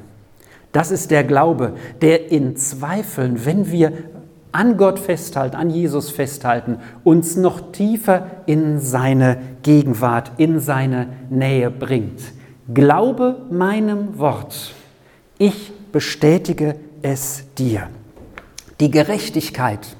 Das 0.71 0.91
ist 0.91 1.09
der 1.09 1.23
Glaube, 1.23 1.73
der 2.01 2.31
in 2.31 2.55
Zweifeln, 2.57 3.45
wenn 3.45 3.71
wir 3.71 3.93
an 4.51 4.77
Gott 4.77 4.99
festhalten, 4.99 5.55
an 5.55 5.69
Jesus 5.69 6.09
festhalten, 6.09 6.77
uns 7.03 7.35
noch 7.35 7.71
tiefer 7.71 8.27
in 8.45 8.79
seine 8.79 9.37
Gegenwart, 9.63 10.31
in 10.37 10.59
seine 10.59 11.07
Nähe 11.29 11.69
bringt. 11.69 12.21
Glaube 12.73 13.45
meinem 13.49 14.17
Wort, 14.17 14.73
ich 15.37 15.71
bestätige 15.91 16.75
es 17.01 17.45
dir. 17.57 17.89
Die 18.79 18.91
Gerechtigkeit, 18.91 19.95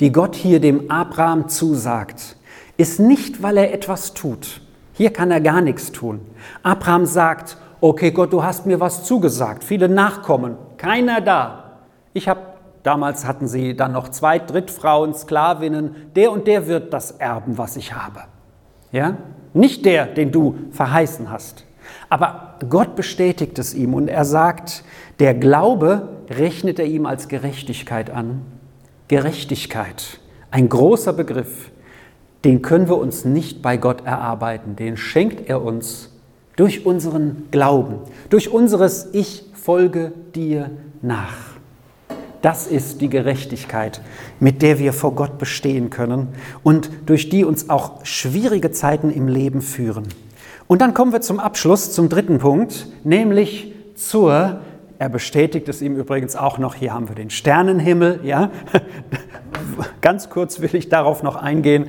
die 0.00 0.12
Gott 0.12 0.34
hier 0.34 0.60
dem 0.60 0.90
Abraham 0.90 1.48
zusagt, 1.48 2.36
ist 2.76 3.00
nicht, 3.00 3.42
weil 3.42 3.56
er 3.56 3.72
etwas 3.74 4.14
tut. 4.14 4.60
Hier 4.92 5.12
kann 5.12 5.30
er 5.30 5.40
gar 5.40 5.60
nichts 5.60 5.92
tun. 5.92 6.20
Abraham 6.62 7.06
sagt, 7.06 7.56
okay 7.80 8.10
Gott, 8.10 8.32
du 8.32 8.42
hast 8.42 8.66
mir 8.66 8.80
was 8.80 9.04
zugesagt, 9.04 9.64
viele 9.64 9.88
Nachkommen, 9.88 10.56
keiner 10.76 11.20
da. 11.20 11.80
Ich 12.12 12.28
habe 12.28 12.40
Damals 12.82 13.26
hatten 13.26 13.48
sie 13.48 13.76
dann 13.76 13.92
noch 13.92 14.08
Zweit-, 14.08 14.50
Drittfrauen, 14.50 15.14
Sklavinnen. 15.14 15.94
Der 16.16 16.32
und 16.32 16.46
der 16.46 16.66
wird 16.66 16.92
das 16.92 17.12
erben, 17.12 17.58
was 17.58 17.76
ich 17.76 17.94
habe. 17.94 18.20
Ja? 18.92 19.16
Nicht 19.54 19.84
der, 19.84 20.06
den 20.06 20.32
du 20.32 20.56
verheißen 20.70 21.30
hast. 21.30 21.64
Aber 22.08 22.54
Gott 22.68 22.96
bestätigt 22.96 23.58
es 23.58 23.74
ihm 23.74 23.94
und 23.94 24.08
er 24.08 24.24
sagt, 24.24 24.84
der 25.18 25.34
Glaube 25.34 26.08
rechnet 26.30 26.78
er 26.78 26.86
ihm 26.86 27.06
als 27.06 27.28
Gerechtigkeit 27.28 28.10
an. 28.10 28.42
Gerechtigkeit, 29.08 30.20
ein 30.50 30.68
großer 30.68 31.14
Begriff, 31.14 31.70
den 32.44 32.62
können 32.62 32.88
wir 32.88 32.98
uns 32.98 33.24
nicht 33.24 33.62
bei 33.62 33.76
Gott 33.78 34.04
erarbeiten, 34.04 34.76
den 34.76 34.96
schenkt 34.96 35.48
er 35.48 35.62
uns 35.62 36.10
durch 36.56 36.84
unseren 36.84 37.48
Glauben, 37.50 38.00
durch 38.30 38.52
unseres 38.52 39.08
Ich 39.12 39.46
folge 39.54 40.12
dir 40.34 40.70
nach. 41.00 41.47
Das 42.42 42.66
ist 42.68 43.00
die 43.00 43.08
Gerechtigkeit, 43.08 44.00
mit 44.38 44.62
der 44.62 44.78
wir 44.78 44.92
vor 44.92 45.14
Gott 45.14 45.38
bestehen 45.38 45.90
können 45.90 46.28
und 46.62 46.90
durch 47.06 47.28
die 47.28 47.44
uns 47.44 47.68
auch 47.68 48.04
schwierige 48.04 48.70
Zeiten 48.70 49.10
im 49.10 49.26
Leben 49.26 49.60
führen. 49.60 50.06
Und 50.68 50.80
dann 50.80 50.94
kommen 50.94 51.12
wir 51.12 51.20
zum 51.20 51.40
Abschluss, 51.40 51.92
zum 51.92 52.08
dritten 52.08 52.38
Punkt, 52.38 52.86
nämlich 53.02 53.74
zur, 53.94 54.60
er 54.98 55.08
bestätigt 55.08 55.68
es 55.68 55.82
ihm 55.82 55.96
übrigens 55.96 56.36
auch 56.36 56.58
noch, 56.58 56.74
hier 56.74 56.92
haben 56.92 57.08
wir 57.08 57.16
den 57.16 57.30
Sternenhimmel, 57.30 58.20
ja. 58.22 58.50
Ganz 60.00 60.30
kurz 60.30 60.60
will 60.60 60.74
ich 60.74 60.88
darauf 60.88 61.22
noch 61.22 61.36
eingehen. 61.36 61.86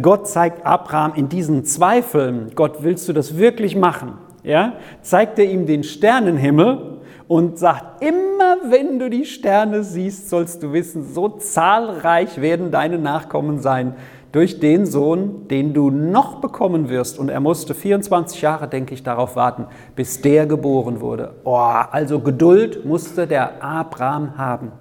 Gott 0.00 0.28
zeigt 0.28 0.64
Abraham 0.64 1.14
in 1.14 1.28
diesen 1.28 1.64
Zweifeln, 1.64 2.52
Gott, 2.54 2.78
willst 2.80 3.08
du 3.08 3.12
das 3.12 3.36
wirklich 3.36 3.76
machen? 3.76 4.14
Ja, 4.42 4.74
zeigt 5.02 5.38
er 5.38 5.46
ihm 5.46 5.66
den 5.66 5.82
Sternenhimmel 5.82 7.00
und 7.28 7.58
sagt, 7.58 8.02
immer 8.02 8.35
wenn 8.68 8.98
du 8.98 9.10
die 9.10 9.24
Sterne 9.24 9.82
siehst, 9.82 10.28
sollst 10.28 10.62
du 10.62 10.72
wissen, 10.72 11.12
so 11.12 11.28
zahlreich 11.28 12.40
werden 12.40 12.70
deine 12.70 12.98
Nachkommen 12.98 13.60
sein 13.60 13.94
durch 14.32 14.60
den 14.60 14.84
Sohn, 14.84 15.48
den 15.48 15.72
du 15.72 15.90
noch 15.90 16.40
bekommen 16.40 16.88
wirst. 16.88 17.18
Und 17.18 17.28
er 17.28 17.40
musste 17.40 17.74
24 17.74 18.42
Jahre, 18.42 18.68
denke 18.68 18.92
ich, 18.92 19.02
darauf 19.02 19.34
warten, 19.36 19.66
bis 19.94 20.20
der 20.20 20.46
geboren 20.46 21.00
wurde. 21.00 21.34
Oh, 21.44 21.56
also 21.56 22.20
Geduld 22.20 22.84
musste 22.84 23.26
der 23.26 23.62
Abraham 23.62 24.36
haben. 24.36 24.72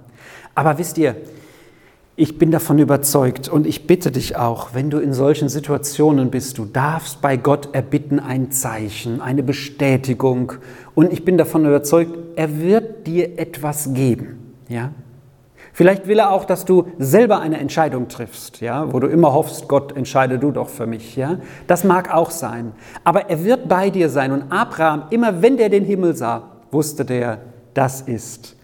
Aber 0.56 0.78
wisst 0.78 0.98
ihr, 0.98 1.16
ich 2.18 2.38
bin 2.38 2.50
davon 2.50 2.80
überzeugt 2.80 3.50
und 3.50 3.68
ich 3.68 3.88
bitte 3.88 4.10
dich 4.10 4.38
auch, 4.38 4.70
wenn 4.74 4.90
du 4.90 5.00
in 5.00 5.12
solchen 5.12 5.50
Situationen 5.50 6.32
bist, 6.32 6.58
du 6.58 6.66
darfst 6.66 7.22
bei 7.22 7.36
Gott 7.36 7.70
erbitten 7.74 8.20
ein 8.20 8.52
Zeichen, 8.52 9.20
eine 9.20 9.44
Bestätigung 9.44 10.54
und 10.94 11.12
ich 11.12 11.26
bin 11.26 11.38
davon 11.38 11.66
überzeugt, 11.66 12.12
er 12.38 12.58
wird 12.60 13.06
dir 13.06 13.38
etwas 13.38 13.94
geben, 13.94 14.54
ja? 14.70 14.92
Vielleicht 15.74 16.08
will 16.08 16.20
er 16.20 16.32
auch, 16.32 16.46
dass 16.46 16.64
du 16.64 16.88
selber 17.00 17.42
eine 17.42 17.58
Entscheidung 17.58 18.08
triffst, 18.08 18.62
ja, 18.62 18.94
wo 18.94 19.02
du 19.02 19.08
immer 19.08 19.34
hoffst, 19.34 19.68
Gott 19.68 19.98
entscheide 19.98 20.40
du 20.40 20.52
doch 20.52 20.70
für 20.70 20.88
mich, 20.88 21.18
ja? 21.18 21.40
Das 21.68 21.84
mag 21.84 22.14
auch 22.14 22.32
sein, 22.32 22.72
aber 23.04 23.30
er 23.30 23.44
wird 23.44 23.68
bei 23.68 23.90
dir 23.90 24.10
sein 24.10 24.32
und 24.32 24.54
Abraham, 24.54 25.04
immer 25.10 25.42
wenn 25.42 25.58
der 25.58 25.68
den 25.68 25.84
Himmel 25.84 26.16
sah, 26.16 26.44
wusste 26.72 27.04
der, 27.04 27.40
das 27.74 28.00
ist 28.00 28.55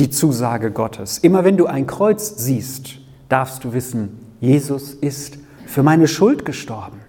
die 0.00 0.10
Zusage 0.10 0.70
Gottes. 0.70 1.18
Immer 1.18 1.44
wenn 1.44 1.56
du 1.56 1.66
ein 1.66 1.86
Kreuz 1.86 2.34
siehst, 2.38 2.98
darfst 3.28 3.62
du 3.64 3.74
wissen, 3.74 4.18
Jesus 4.40 4.94
ist 4.94 5.38
für 5.66 5.82
meine 5.82 6.08
Schuld 6.08 6.44
gestorben 6.44 7.00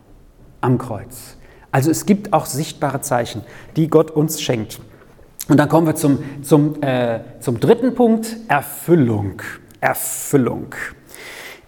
am 0.60 0.78
Kreuz. 0.78 1.38
Also 1.72 1.90
es 1.90 2.06
gibt 2.06 2.34
auch 2.34 2.46
sichtbare 2.46 3.00
Zeichen, 3.02 3.44
die 3.78 3.88
Gott 3.88 4.12
uns 4.12 4.42
schenkt. 4.42 4.82
Und 5.48 5.58
dann 5.58 5.70
kommen 5.70 5.88
wir 5.88 5.96
zum, 5.96 6.20
zum, 6.44 6.84
äh, 6.84 7.22
zum 7.40 7.60
dritten 7.60 7.96
Punkt, 7.96 8.36
Erfüllung. 8.50 9.42
Erfüllung. 9.80 10.76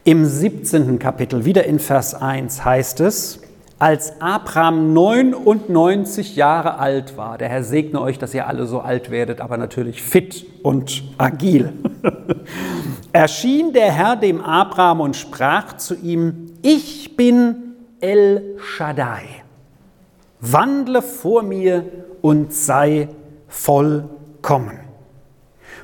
Im 0.03 0.25
17. 0.25 0.99
Kapitel, 0.99 1.45
wieder 1.45 1.63
in 1.63 1.79
Vers 1.79 2.13
1, 2.13 2.65
heißt 2.65 2.99
es, 2.99 3.39
als 3.84 4.22
Abraham 4.22 4.93
99 4.93 6.38
Jahre 6.38 6.80
alt 6.80 7.17
war, 7.17 7.38
der 7.38 7.50
Herr 7.50 7.65
segne 7.65 8.00
euch, 8.00 8.17
dass 8.17 8.34
ihr 8.34 8.48
alle 8.48 8.65
so 8.65 8.80
alt 8.80 9.12
werdet, 9.12 9.41
aber 9.41 9.58
natürlich 9.58 10.02
fit 10.02 10.46
und 10.63 11.04
agil, 11.17 11.74
erschien 13.12 13.74
der 13.74 13.91
Herr 13.91 14.15
dem 14.15 14.39
Abraham 14.39 15.02
und 15.02 15.17
sprach 15.17 15.76
zu 15.76 15.96
ihm, 15.96 16.54
ich 16.62 17.17
bin 17.17 17.76
El 18.00 18.56
Shaddai, 18.58 19.24
wandle 20.39 21.02
vor 21.02 21.43
mir 21.43 21.84
und 22.22 22.54
sei 22.54 23.10
vollkommen. 23.50 24.80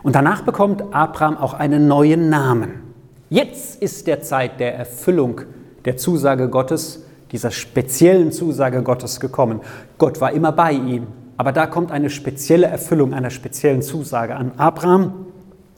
Und 0.04 0.16
danach 0.16 0.44
bekommt 0.44 0.94
Abraham 0.94 1.36
auch 1.36 1.54
einen 1.54 1.90
neuen 1.90 2.30
Namen. 2.30 2.94
Jetzt 3.30 3.82
ist 3.82 4.08
der 4.08 4.22
Zeit 4.22 4.62
der 4.62 4.74
Erfüllung 4.76 5.42
der 5.84 5.98
Zusage 5.98 6.48
Gottes, 6.48 7.09
dieser 7.32 7.52
speziellen 7.52 8.32
Zusage 8.32 8.82
Gottes 8.84 9.20
gekommen. 9.20 9.62
Gott 9.98 10.20
war 10.22 10.32
immer 10.32 10.52
bei 10.52 10.72
ihm, 10.72 11.08
aber 11.38 11.52
da 11.52 11.68
kommt 11.68 11.92
eine 11.92 12.10
spezielle 12.10 12.68
Erfüllung 12.68 13.14
einer 13.14 13.30
speziellen 13.30 13.82
Zusage 13.82 14.36
an 14.36 14.52
Abraham, 14.58 15.28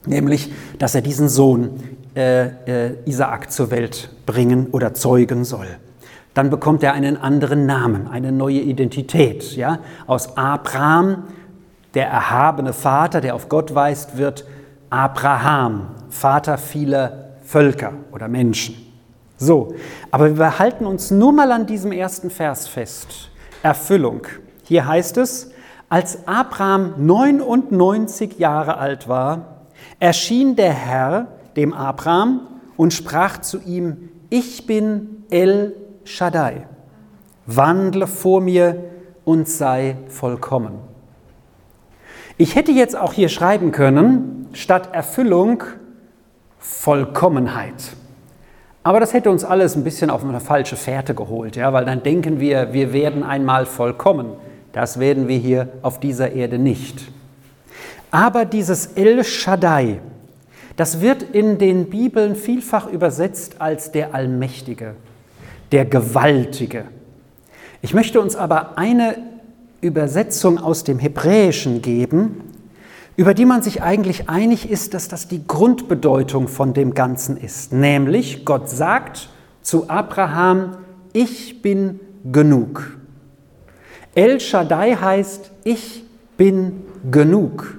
nämlich, 0.06 0.52
dass 0.78 0.94
er 0.94 1.02
diesen 1.02 1.28
Sohn 1.28 1.80
äh, 2.16 2.46
äh, 2.46 2.96
Isaak 3.04 3.52
zur 3.52 3.70
Welt 3.70 4.10
bringen 4.26 4.68
oder 4.72 4.94
zeugen 4.94 5.44
soll. 5.44 5.66
Dann 6.34 6.50
bekommt 6.50 6.82
er 6.82 6.94
einen 6.94 7.16
anderen 7.16 7.66
Namen, 7.66 8.08
eine 8.08 8.32
neue 8.32 8.60
Identität. 8.60 9.56
Ja? 9.56 9.78
Aus 10.06 10.36
Abraham, 10.36 11.24
der 11.94 12.06
erhabene 12.06 12.72
Vater, 12.72 13.20
der 13.20 13.34
auf 13.34 13.48
Gott 13.48 13.74
weist, 13.74 14.16
wird 14.16 14.46
Abraham, 14.88 15.88
Vater 16.08 16.58
vieler 16.58 17.36
Völker 17.44 17.92
oder 18.12 18.28
Menschen. 18.28 18.91
So, 19.42 19.74
aber 20.12 20.38
wir 20.38 20.60
halten 20.60 20.86
uns 20.86 21.10
nur 21.10 21.32
mal 21.32 21.50
an 21.50 21.66
diesem 21.66 21.90
ersten 21.90 22.30
Vers 22.30 22.68
fest. 22.68 23.28
Erfüllung. 23.64 24.24
Hier 24.62 24.86
heißt 24.86 25.16
es, 25.16 25.50
als 25.88 26.28
Abraham 26.28 26.94
99 26.98 28.38
Jahre 28.38 28.78
alt 28.78 29.08
war, 29.08 29.64
erschien 29.98 30.54
der 30.54 30.72
Herr 30.72 31.26
dem 31.56 31.74
Abraham 31.74 32.42
und 32.76 32.94
sprach 32.94 33.38
zu 33.38 33.58
ihm, 33.62 34.10
ich 34.30 34.64
bin 34.64 35.24
El 35.28 35.74
Shaddai, 36.04 36.68
wandle 37.44 38.06
vor 38.06 38.40
mir 38.40 38.84
und 39.24 39.48
sei 39.48 39.96
vollkommen. 40.06 40.78
Ich 42.38 42.54
hätte 42.54 42.70
jetzt 42.70 42.96
auch 42.96 43.12
hier 43.12 43.28
schreiben 43.28 43.72
können, 43.72 44.46
statt 44.52 44.90
Erfüllung 44.92 45.64
Vollkommenheit. 46.60 47.96
Aber 48.84 48.98
das 48.98 49.12
hätte 49.12 49.30
uns 49.30 49.44
alles 49.44 49.76
ein 49.76 49.84
bisschen 49.84 50.10
auf 50.10 50.24
eine 50.24 50.40
falsche 50.40 50.76
Fährte 50.76 51.14
geholt, 51.14 51.56
ja, 51.56 51.72
weil 51.72 51.84
dann 51.84 52.02
denken 52.02 52.40
wir, 52.40 52.72
wir 52.72 52.92
werden 52.92 53.22
einmal 53.22 53.66
vollkommen. 53.66 54.32
Das 54.72 54.98
werden 54.98 55.28
wir 55.28 55.38
hier 55.38 55.68
auf 55.82 56.00
dieser 56.00 56.32
Erde 56.32 56.58
nicht. 56.58 57.12
Aber 58.10 58.44
dieses 58.44 58.86
El 58.86 59.22
Shaddai, 59.22 60.00
das 60.76 61.00
wird 61.00 61.22
in 61.22 61.58
den 61.58 61.90
Bibeln 61.90 62.34
vielfach 62.34 62.88
übersetzt 62.88 63.60
als 63.60 63.92
der 63.92 64.14
Allmächtige, 64.14 64.94
der 65.70 65.84
Gewaltige. 65.84 66.86
Ich 67.82 67.94
möchte 67.94 68.20
uns 68.20 68.34
aber 68.34 68.78
eine 68.78 69.16
Übersetzung 69.80 70.58
aus 70.58 70.84
dem 70.84 70.98
Hebräischen 70.98 71.82
geben, 71.82 72.51
über 73.16 73.34
die 73.34 73.44
man 73.44 73.62
sich 73.62 73.82
eigentlich 73.82 74.28
einig 74.28 74.70
ist, 74.70 74.94
dass 74.94 75.08
das 75.08 75.28
die 75.28 75.46
Grundbedeutung 75.46 76.48
von 76.48 76.72
dem 76.72 76.94
Ganzen 76.94 77.36
ist. 77.36 77.72
Nämlich, 77.72 78.44
Gott 78.44 78.68
sagt 78.70 79.28
zu 79.60 79.88
Abraham, 79.90 80.78
ich 81.12 81.62
bin 81.62 82.00
genug. 82.30 82.96
El 84.14 84.40
Shaddai 84.40 84.94
heißt, 84.94 85.50
ich 85.64 86.04
bin 86.36 86.82
genug 87.10 87.78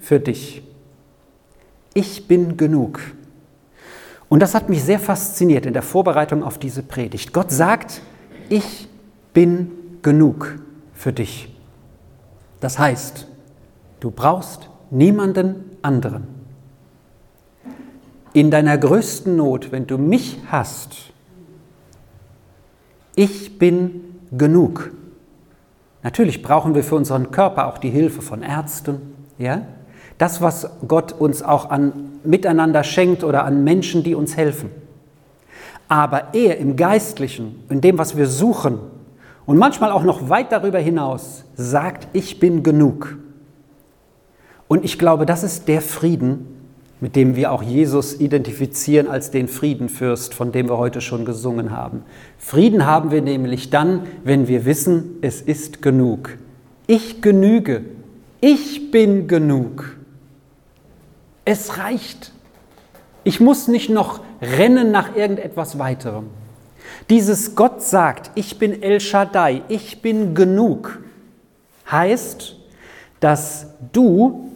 für 0.00 0.20
dich. 0.20 0.62
Ich 1.94 2.28
bin 2.28 2.56
genug. 2.56 3.00
Und 4.28 4.40
das 4.40 4.54
hat 4.54 4.68
mich 4.68 4.84
sehr 4.84 5.00
fasziniert 5.00 5.66
in 5.66 5.72
der 5.72 5.82
Vorbereitung 5.82 6.42
auf 6.42 6.58
diese 6.58 6.82
Predigt. 6.82 7.32
Gott 7.32 7.50
sagt, 7.50 8.02
ich 8.48 8.88
bin 9.32 9.70
genug 10.02 10.58
für 10.94 11.12
dich. 11.12 11.54
Das 12.60 12.78
heißt, 12.78 13.26
du 14.00 14.10
brauchst 14.10 14.68
niemanden 14.90 15.76
anderen. 15.82 16.26
In 18.32 18.50
deiner 18.50 18.78
größten 18.78 19.36
Not, 19.36 19.72
wenn 19.72 19.86
du 19.86 19.98
mich 19.98 20.38
hast, 20.50 21.12
ich 23.14 23.58
bin 23.58 24.14
genug. 24.30 24.92
Natürlich 26.02 26.42
brauchen 26.42 26.74
wir 26.74 26.84
für 26.84 26.94
unseren 26.94 27.30
Körper 27.30 27.66
auch 27.66 27.78
die 27.78 27.90
Hilfe 27.90 28.22
von 28.22 28.42
Ärzten, 28.42 29.00
ja? 29.38 29.62
Das, 30.18 30.40
was 30.40 30.68
Gott 30.86 31.12
uns 31.12 31.42
auch 31.42 31.70
an 31.70 32.18
Miteinander 32.24 32.82
schenkt 32.82 33.22
oder 33.22 33.44
an 33.44 33.62
Menschen, 33.62 34.02
die 34.02 34.16
uns 34.16 34.36
helfen. 34.36 34.70
Aber 35.86 36.34
er 36.34 36.58
im 36.58 36.76
Geistlichen, 36.76 37.64
in 37.68 37.80
dem, 37.80 37.98
was 37.98 38.16
wir 38.16 38.26
suchen 38.26 38.78
und 39.46 39.58
manchmal 39.58 39.92
auch 39.92 40.02
noch 40.02 40.28
weit 40.28 40.52
darüber 40.52 40.78
hinaus, 40.78 41.44
sagt, 41.54 42.08
ich 42.12 42.40
bin 42.40 42.62
genug. 42.62 43.16
Und 44.68 44.84
ich 44.84 44.98
glaube, 44.98 45.26
das 45.26 45.42
ist 45.42 45.66
der 45.66 45.80
Frieden, 45.80 46.46
mit 47.00 47.16
dem 47.16 47.36
wir 47.36 47.52
auch 47.52 47.62
Jesus 47.62 48.20
identifizieren 48.20 49.08
als 49.08 49.30
den 49.30 49.48
Friedenfürst, 49.48 50.34
von 50.34 50.52
dem 50.52 50.68
wir 50.68 50.78
heute 50.78 51.00
schon 51.00 51.24
gesungen 51.24 51.70
haben. 51.70 52.02
Frieden 52.38 52.86
haben 52.86 53.10
wir 53.10 53.22
nämlich 53.22 53.70
dann, 53.70 54.02
wenn 54.24 54.48
wir 54.48 54.64
wissen, 54.64 55.16
es 55.22 55.40
ist 55.40 55.80
genug. 55.80 56.36
Ich 56.86 57.22
genüge. 57.22 57.84
Ich 58.40 58.90
bin 58.90 59.28
genug. 59.28 59.96
Es 61.44 61.78
reicht. 61.78 62.32
Ich 63.24 63.40
muss 63.40 63.68
nicht 63.68 63.90
noch 63.90 64.20
rennen 64.40 64.90
nach 64.90 65.14
irgendetwas 65.16 65.78
weiterem. 65.78 66.26
Dieses 67.10 67.54
Gott 67.54 67.82
sagt, 67.82 68.30
ich 68.34 68.58
bin 68.58 68.82
El 68.82 69.00
Shaddai, 69.00 69.62
ich 69.68 70.02
bin 70.02 70.34
genug, 70.34 71.00
heißt, 71.90 72.56
dass 73.20 73.68
du 73.92 74.47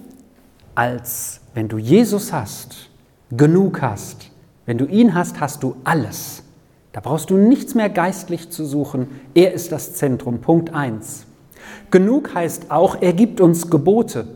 als, 0.74 1.40
wenn 1.54 1.68
du 1.68 1.78
Jesus 1.78 2.32
hast, 2.32 2.90
genug 3.30 3.82
hast. 3.82 4.30
Wenn 4.66 4.78
du 4.78 4.86
ihn 4.86 5.14
hast, 5.14 5.40
hast 5.40 5.62
du 5.62 5.76
alles. 5.84 6.44
Da 6.92 7.00
brauchst 7.00 7.30
du 7.30 7.36
nichts 7.36 7.74
mehr 7.74 7.88
geistlich 7.88 8.50
zu 8.50 8.64
suchen. 8.64 9.08
Er 9.34 9.52
ist 9.52 9.72
das 9.72 9.94
Zentrum. 9.94 10.40
Punkt 10.40 10.74
1. 10.74 11.26
Genug 11.90 12.34
heißt 12.34 12.70
auch, 12.70 13.00
er 13.00 13.12
gibt 13.12 13.40
uns 13.40 13.70
Gebote. 13.70 14.26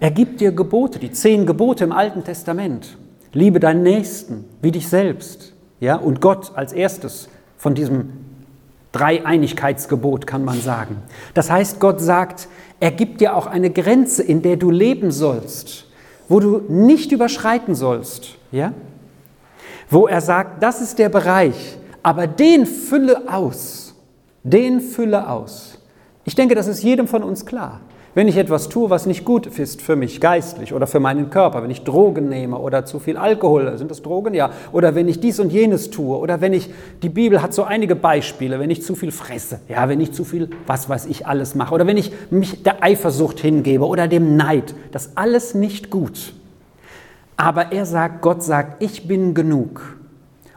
Er 0.00 0.10
gibt 0.10 0.40
dir 0.40 0.52
Gebote, 0.52 0.98
die 0.98 1.12
zehn 1.12 1.46
Gebote 1.46 1.84
im 1.84 1.92
Alten 1.92 2.24
Testament. 2.24 2.98
Liebe 3.32 3.60
deinen 3.60 3.82
Nächsten 3.82 4.44
wie 4.60 4.72
dich 4.72 4.88
selbst. 4.88 5.54
Ja, 5.80 5.96
und 5.96 6.20
Gott 6.20 6.52
als 6.54 6.72
erstes 6.72 7.28
von 7.56 7.74
diesem 7.74 8.10
Dreieinigkeitsgebot 8.92 10.26
kann 10.26 10.44
man 10.44 10.60
sagen. 10.60 10.98
Das 11.34 11.50
heißt, 11.50 11.80
Gott 11.80 12.00
sagt, 12.00 12.48
er 12.78 12.90
gibt 12.90 13.20
dir 13.20 13.36
auch 13.36 13.46
eine 13.46 13.70
Grenze, 13.70 14.22
in 14.22 14.42
der 14.42 14.56
du 14.56 14.70
leben 14.70 15.10
sollst, 15.10 15.86
wo 16.28 16.40
du 16.40 16.62
nicht 16.68 17.12
überschreiten 17.12 17.74
sollst. 17.74 18.36
Ja? 18.50 18.72
Wo 19.88 20.06
er 20.06 20.20
sagt, 20.20 20.62
das 20.62 20.80
ist 20.80 20.98
der 20.98 21.08
Bereich, 21.08 21.78
aber 22.02 22.26
den 22.26 22.66
fülle 22.66 23.32
aus. 23.32 23.94
Den 24.42 24.80
fülle 24.80 25.28
aus. 25.28 25.78
Ich 26.24 26.34
denke, 26.34 26.54
das 26.54 26.66
ist 26.66 26.82
jedem 26.82 27.06
von 27.08 27.22
uns 27.22 27.46
klar. 27.46 27.80
Wenn 28.14 28.28
ich 28.28 28.36
etwas 28.36 28.68
tue, 28.68 28.90
was 28.90 29.06
nicht 29.06 29.24
gut 29.24 29.46
ist 29.46 29.80
für 29.80 29.96
mich 29.96 30.20
geistlich 30.20 30.74
oder 30.74 30.86
für 30.86 31.00
meinen 31.00 31.30
Körper, 31.30 31.62
wenn 31.62 31.70
ich 31.70 31.82
Drogen 31.82 32.28
nehme 32.28 32.58
oder 32.58 32.84
zu 32.84 32.98
viel 32.98 33.16
Alkohol, 33.16 33.78
sind 33.78 33.90
das 33.90 34.02
Drogen? 34.02 34.34
Ja. 34.34 34.50
Oder 34.70 34.94
wenn 34.94 35.08
ich 35.08 35.20
dies 35.20 35.40
und 35.40 35.50
jenes 35.50 35.88
tue 35.88 36.18
oder 36.18 36.42
wenn 36.42 36.52
ich, 36.52 36.68
die 37.02 37.08
Bibel 37.08 37.40
hat 37.40 37.54
so 37.54 37.64
einige 37.64 37.96
Beispiele, 37.96 38.60
wenn 38.60 38.68
ich 38.68 38.82
zu 38.82 38.94
viel 38.94 39.12
fresse, 39.12 39.60
ja, 39.66 39.88
wenn 39.88 39.98
ich 39.98 40.12
zu 40.12 40.24
viel, 40.24 40.50
was 40.66 40.90
weiß 40.90 41.06
ich, 41.06 41.26
alles 41.26 41.54
mache 41.54 41.74
oder 41.74 41.86
wenn 41.86 41.96
ich 41.96 42.12
mich 42.30 42.62
der 42.62 42.82
Eifersucht 42.82 43.40
hingebe 43.40 43.86
oder 43.86 44.06
dem 44.08 44.36
Neid, 44.36 44.74
das 44.90 45.16
alles 45.16 45.54
nicht 45.54 45.88
gut. 45.88 46.34
Aber 47.38 47.72
er 47.72 47.86
sagt, 47.86 48.20
Gott 48.20 48.42
sagt, 48.42 48.82
ich 48.82 49.08
bin 49.08 49.32
genug. 49.32 49.96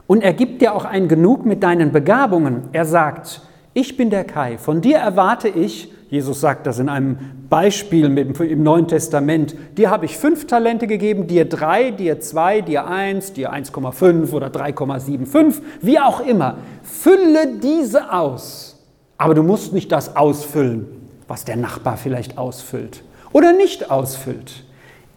Und 0.06 0.22
er 0.22 0.34
gibt 0.34 0.60
dir 0.60 0.74
auch 0.74 0.84
ein 0.84 1.08
Genug 1.08 1.46
mit 1.46 1.62
deinen 1.62 1.90
Begabungen. 1.90 2.64
Er 2.72 2.84
sagt, 2.84 3.40
ich 3.72 3.96
bin 3.96 4.10
der 4.10 4.24
Kai, 4.24 4.58
von 4.58 4.82
dir 4.82 4.98
erwarte 4.98 5.48
ich, 5.48 5.90
Jesus 6.08 6.40
sagt 6.40 6.66
das 6.66 6.78
in 6.78 6.88
einem 6.88 7.18
Beispiel 7.48 8.16
im 8.16 8.62
Neuen 8.62 8.86
Testament. 8.86 9.56
Dir 9.76 9.90
habe 9.90 10.04
ich 10.04 10.16
fünf 10.16 10.46
Talente 10.46 10.86
gegeben, 10.86 11.26
dir 11.26 11.48
drei, 11.48 11.90
dir 11.90 12.20
zwei, 12.20 12.60
dir 12.60 12.86
eins, 12.86 13.32
dir 13.32 13.52
1,5 13.52 14.32
oder 14.32 14.46
3,75, 14.48 15.62
wie 15.82 15.98
auch 15.98 16.20
immer. 16.20 16.58
Fülle 16.82 17.58
diese 17.60 18.12
aus. 18.12 18.84
Aber 19.18 19.34
du 19.34 19.42
musst 19.42 19.72
nicht 19.72 19.90
das 19.90 20.14
ausfüllen, 20.14 20.86
was 21.26 21.44
der 21.44 21.56
Nachbar 21.56 21.96
vielleicht 21.96 22.38
ausfüllt 22.38 23.02
oder 23.32 23.52
nicht 23.52 23.90
ausfüllt. 23.90 24.64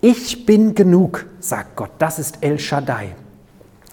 Ich 0.02 0.46
bin 0.46 0.74
genug, 0.74 1.26
sagt 1.40 1.76
Gott. 1.76 1.92
Das 2.00 2.18
ist 2.18 2.40
El 2.42 2.58
Shaddai. 2.58 3.16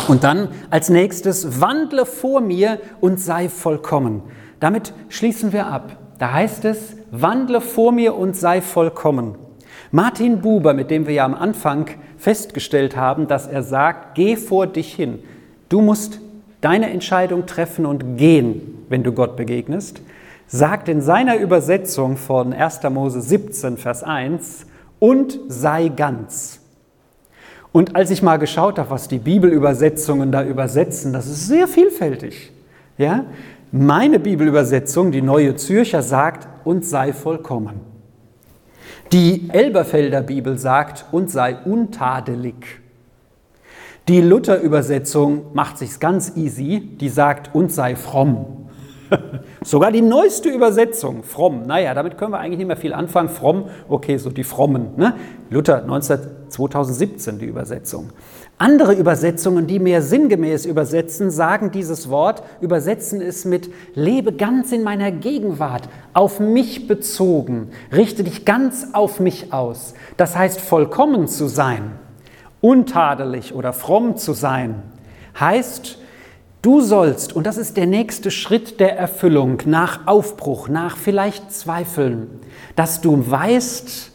Und 0.09 0.25
dann 0.25 0.49
als 0.71 0.89
nächstes, 0.89 1.61
wandle 1.61 2.07
vor 2.07 2.41
mir 2.41 2.81
und 3.01 3.21
sei 3.21 3.49
vollkommen. 3.49 4.23
Damit 4.61 4.95
schließen 5.09 5.53
wir 5.53 5.67
ab. 5.67 5.99
Da 6.19 6.33
heißt 6.33 6.65
es, 6.65 6.97
wandle 7.11 7.61
vor 7.61 7.93
mir 7.93 8.15
und 8.15 8.37
sei 8.37 8.61
vollkommen. 8.61 9.37
Martin 9.91 10.41
Buber, 10.41 10.75
mit 10.75 10.91
dem 10.91 11.07
wir 11.07 11.15
ja 11.15 11.25
am 11.25 11.35
Anfang 11.35 11.87
festgestellt 12.19 12.97
haben, 12.97 13.29
dass 13.29 13.47
er 13.47 13.63
sagt, 13.63 14.15
geh 14.15 14.37
vor 14.37 14.67
dich 14.67 14.95
hin. 14.95 15.21
Du 15.69 15.81
musst 15.81 16.21
deine 16.61 16.91
Entscheidung 16.91 17.47
treffen 17.47 17.87
und 17.87 18.17
gehen, 18.17 18.85
wenn 18.89 19.03
du 19.03 19.13
Gott 19.13 19.37
begegnest, 19.37 20.01
sagt 20.47 20.89
in 20.89 21.01
seiner 21.01 21.37
Übersetzung 21.37 22.17
von 22.17 22.53
1. 22.53 22.83
Mose 22.91 23.21
17, 23.21 23.77
Vers 23.77 24.03
1, 24.03 24.67
und 24.99 25.39
sei 25.49 25.89
ganz. 25.89 26.61
Und 27.73 27.95
als 27.95 28.11
ich 28.11 28.23
mal 28.23 28.39
geschaut 28.39 28.79
habe, 28.79 28.91
was 28.91 29.09
die 29.09 29.19
Bibelübersetzungen 29.19 30.33
da 30.33 30.43
übersetzen, 30.43 31.13
das 31.13 31.27
ist 31.27 31.47
sehr 31.47 31.69
vielfältig. 31.69 32.53
Ja? 32.97 33.27
Meine 33.79 34.19
Bibelübersetzung, 34.19 35.13
die 35.13 35.21
Neue 35.21 35.55
Zürcher, 35.55 36.01
sagt, 36.01 36.49
und 36.65 36.83
sei 36.83 37.13
vollkommen. 37.13 37.81
Die 39.13 39.51
Elberfelder 39.53 40.23
Bibel 40.23 40.57
sagt, 40.57 41.05
und 41.13 41.31
sei 41.31 41.57
untadelig. 41.63 42.55
Die 44.09 44.23
Luther-Übersetzung 44.23 45.53
macht 45.53 45.77
sich's 45.77 46.01
ganz 46.01 46.37
easy, 46.37 46.81
die 46.81 47.11
sagt, 47.11 47.55
und 47.55 47.71
sei 47.71 47.97
fromm. 47.97 48.71
Sogar 49.63 49.93
die 49.93 50.01
neueste 50.01 50.49
Übersetzung, 50.49 51.23
fromm, 51.23 51.65
naja, 51.67 51.93
damit 51.93 52.17
können 52.17 52.33
wir 52.33 52.39
eigentlich 52.39 52.59
nicht 52.59 52.69
mehr 52.69 52.79
viel 52.79 52.95
anfangen. 52.95 53.29
Fromm, 53.29 53.67
okay, 53.91 54.17
so 54.17 54.31
die 54.31 54.45
Frommen. 54.45 54.97
Ne? 54.97 55.17
Luther 55.51 55.83
19, 55.83 56.19
2017 56.49 57.39
die 57.39 57.47
Übersetzung. 57.47 58.09
Andere 58.59 58.95
Übersetzungen, 58.95 59.67
die 59.67 59.79
mehr 59.79 60.01
sinngemäß 60.01 60.65
übersetzen, 60.65 61.31
sagen 61.31 61.73
dieses 61.73 62.09
Wort, 62.09 62.43
übersetzen 62.63 63.21
es 63.21 63.45
mit 63.45 63.71
lebe 63.95 64.33
ganz 64.33 64.73
in 64.73 64.83
meiner 64.83 65.13
Gegenwart, 65.13 65.91
auf 66.15 66.41
mich 66.41 66.89
bezogen, 66.89 67.69
richte 67.93 68.25
dich 68.25 68.47
ganz 68.47 68.89
auf 68.95 69.21
mich 69.21 69.53
aus. 69.53 69.93
Das 70.17 70.39
heißt, 70.39 70.59
vollkommen 70.59 71.29
zu 71.29 71.49
sein, 71.49 71.99
untadelig 72.63 73.55
oder 73.55 73.75
fromm 73.75 74.17
zu 74.17 74.33
sein, 74.33 74.83
heißt, 75.39 75.99
du 76.63 76.81
sollst, 76.81 77.37
und 77.37 77.47
das 77.47 77.59
ist 77.59 77.77
der 77.77 77.87
nächste 77.87 78.31
Schritt 78.31 78.81
der 78.81 78.97
Erfüllung 78.97 79.59
nach 79.67 80.07
Aufbruch, 80.07 80.69
nach 80.69 80.97
vielleicht 80.97 81.53
Zweifeln, 81.53 82.29
dass 82.75 83.03
du 83.03 83.31
weißt, 83.31 84.13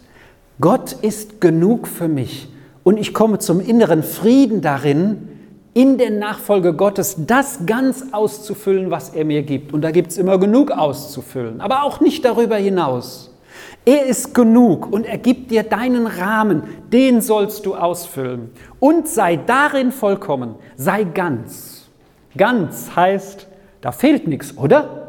Gott 0.60 0.94
ist 0.94 1.42
genug 1.42 1.88
für 1.88 2.08
mich 2.08 2.51
und 2.84 2.98
ich 2.98 3.14
komme 3.14 3.40
zum 3.40 3.60
inneren 3.60 4.04
Frieden 4.04 4.62
darin, 4.62 5.28
in 5.74 5.98
der 5.98 6.12
Nachfolge 6.12 6.74
Gottes 6.74 7.16
das 7.26 7.66
ganz 7.66 8.06
auszufüllen, 8.12 8.92
was 8.92 9.10
er 9.10 9.24
mir 9.24 9.44
gibt. 9.44 9.74
Und 9.74 9.82
da 9.82 9.92
gibt 9.92 10.12
es 10.12 10.18
immer 10.18 10.38
genug 10.38 10.72
auszufüllen, 10.72 11.62
aber 11.62 11.84
auch 11.84 12.02
nicht 12.02 12.26
darüber 12.26 12.58
hinaus. 12.58 13.32
Er 13.86 14.06
ist 14.06 14.36
genug 14.36 14.92
und 14.92 15.06
er 15.06 15.18
gibt 15.18 15.50
dir 15.50 15.64
deinen 15.64 16.06
Rahmen, 16.06 16.64
den 16.92 17.22
sollst 17.22 17.66
du 17.66 17.76
ausfüllen. 17.76 18.52
Und 18.80 19.08
sei 19.08 19.38
darin 19.38 19.92
vollkommen, 19.92 20.56
sei 20.76 21.04
ganz. 21.04 21.90
Ganz 22.38 22.96
heißt, 22.96 23.48
da 23.82 23.92
fehlt 23.92 24.28
nichts, 24.28 24.58
oder? 24.58 25.08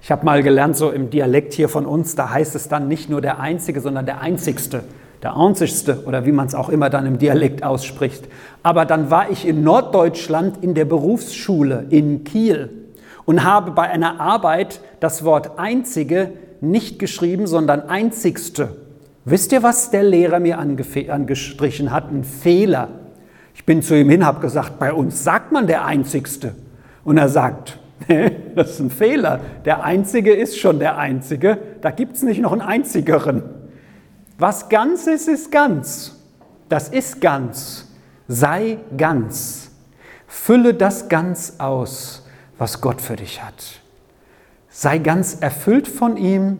Ich 0.00 0.10
habe 0.12 0.24
mal 0.24 0.42
gelernt, 0.42 0.76
so 0.76 0.90
im 0.90 1.10
Dialekt 1.10 1.52
hier 1.54 1.68
von 1.68 1.84
uns, 1.84 2.14
da 2.14 2.30
heißt 2.30 2.54
es 2.54 2.68
dann 2.68 2.86
nicht 2.86 3.10
nur 3.10 3.20
der 3.20 3.40
Einzige, 3.40 3.80
sondern 3.80 4.06
der 4.06 4.20
Einzigste, 4.20 4.84
der 5.22 5.36
Einzigste 5.36 6.04
oder 6.06 6.26
wie 6.26 6.32
man 6.32 6.46
es 6.46 6.54
auch 6.54 6.68
immer 6.68 6.90
dann 6.90 7.06
im 7.06 7.18
Dialekt 7.18 7.62
ausspricht. 7.62 8.28
Aber 8.62 8.84
dann 8.84 9.10
war 9.10 9.30
ich 9.30 9.46
in 9.46 9.62
Norddeutschland 9.62 10.62
in 10.62 10.74
der 10.74 10.84
Berufsschule 10.84 11.86
in 11.90 12.24
Kiel 12.24 12.70
und 13.24 13.44
habe 13.44 13.72
bei 13.72 13.82
einer 13.82 14.20
Arbeit 14.20 14.80
das 15.00 15.24
Wort 15.24 15.58
Einzige 15.58 16.32
nicht 16.60 16.98
geschrieben, 16.98 17.46
sondern 17.46 17.88
Einzigste. 17.88 18.76
Wisst 19.24 19.52
ihr, 19.52 19.62
was 19.62 19.90
der 19.90 20.04
Lehrer 20.04 20.38
mir 20.38 20.58
angestrichen 20.58 21.90
hat? 21.90 22.10
Ein 22.10 22.24
Fehler. 22.24 22.88
Ich 23.54 23.64
bin 23.64 23.82
zu 23.82 23.98
ihm 23.98 24.08
hin, 24.08 24.24
habe 24.24 24.40
gesagt, 24.40 24.78
bei 24.78 24.92
uns 24.92 25.24
sagt 25.24 25.50
man 25.50 25.66
der 25.66 25.84
Einzigste. 25.84 26.54
Und 27.04 27.18
er 27.18 27.28
sagt, 27.28 27.78
das 28.54 28.72
ist 28.72 28.80
ein 28.80 28.90
Fehler. 28.90 29.40
Der 29.64 29.82
Einzige 29.82 30.32
ist 30.32 30.58
schon 30.58 30.78
der 30.78 30.98
Einzige. 30.98 31.58
Da 31.80 31.90
gibt 31.90 32.16
es 32.16 32.22
nicht 32.22 32.40
noch 32.40 32.52
einen 32.52 32.60
Einzigeren. 32.60 33.42
Was 34.38 34.68
ganz 34.68 35.06
ist, 35.06 35.28
ist 35.28 35.50
ganz. 35.50 36.14
Das 36.68 36.88
ist 36.88 37.20
ganz. 37.20 37.86
Sei 38.28 38.78
ganz. 38.96 39.70
Fülle 40.26 40.74
das 40.74 41.08
ganz 41.08 41.54
aus, 41.58 42.26
was 42.58 42.80
Gott 42.80 43.00
für 43.00 43.16
dich 43.16 43.42
hat. 43.42 43.80
Sei 44.68 44.98
ganz 44.98 45.38
erfüllt 45.40 45.88
von 45.88 46.16
ihm, 46.16 46.58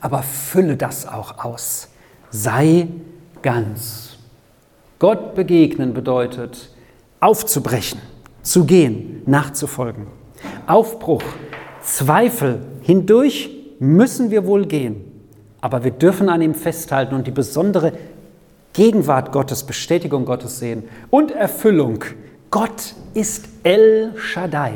aber 0.00 0.22
fülle 0.22 0.76
das 0.76 1.06
auch 1.06 1.44
aus. 1.44 1.88
Sei 2.30 2.88
ganz. 3.42 4.16
Gott 4.98 5.34
begegnen 5.34 5.94
bedeutet 5.94 6.70
aufzubrechen, 7.20 8.00
zu 8.42 8.64
gehen, 8.64 9.22
nachzufolgen. 9.26 10.06
Aufbruch, 10.66 11.22
Zweifel, 11.82 12.60
hindurch 12.82 13.50
müssen 13.78 14.30
wir 14.30 14.46
wohl 14.46 14.66
gehen, 14.66 15.05
aber 15.66 15.82
wir 15.82 15.90
dürfen 15.90 16.28
an 16.28 16.42
ihm 16.42 16.54
festhalten 16.54 17.16
und 17.16 17.26
die 17.26 17.32
besondere 17.32 17.92
Gegenwart 18.72 19.32
Gottes, 19.32 19.64
Bestätigung 19.64 20.24
Gottes 20.24 20.60
sehen 20.60 20.84
und 21.10 21.32
Erfüllung. 21.32 22.04
Gott 22.52 22.94
ist 23.14 23.48
El 23.64 24.12
Shaddai. 24.16 24.74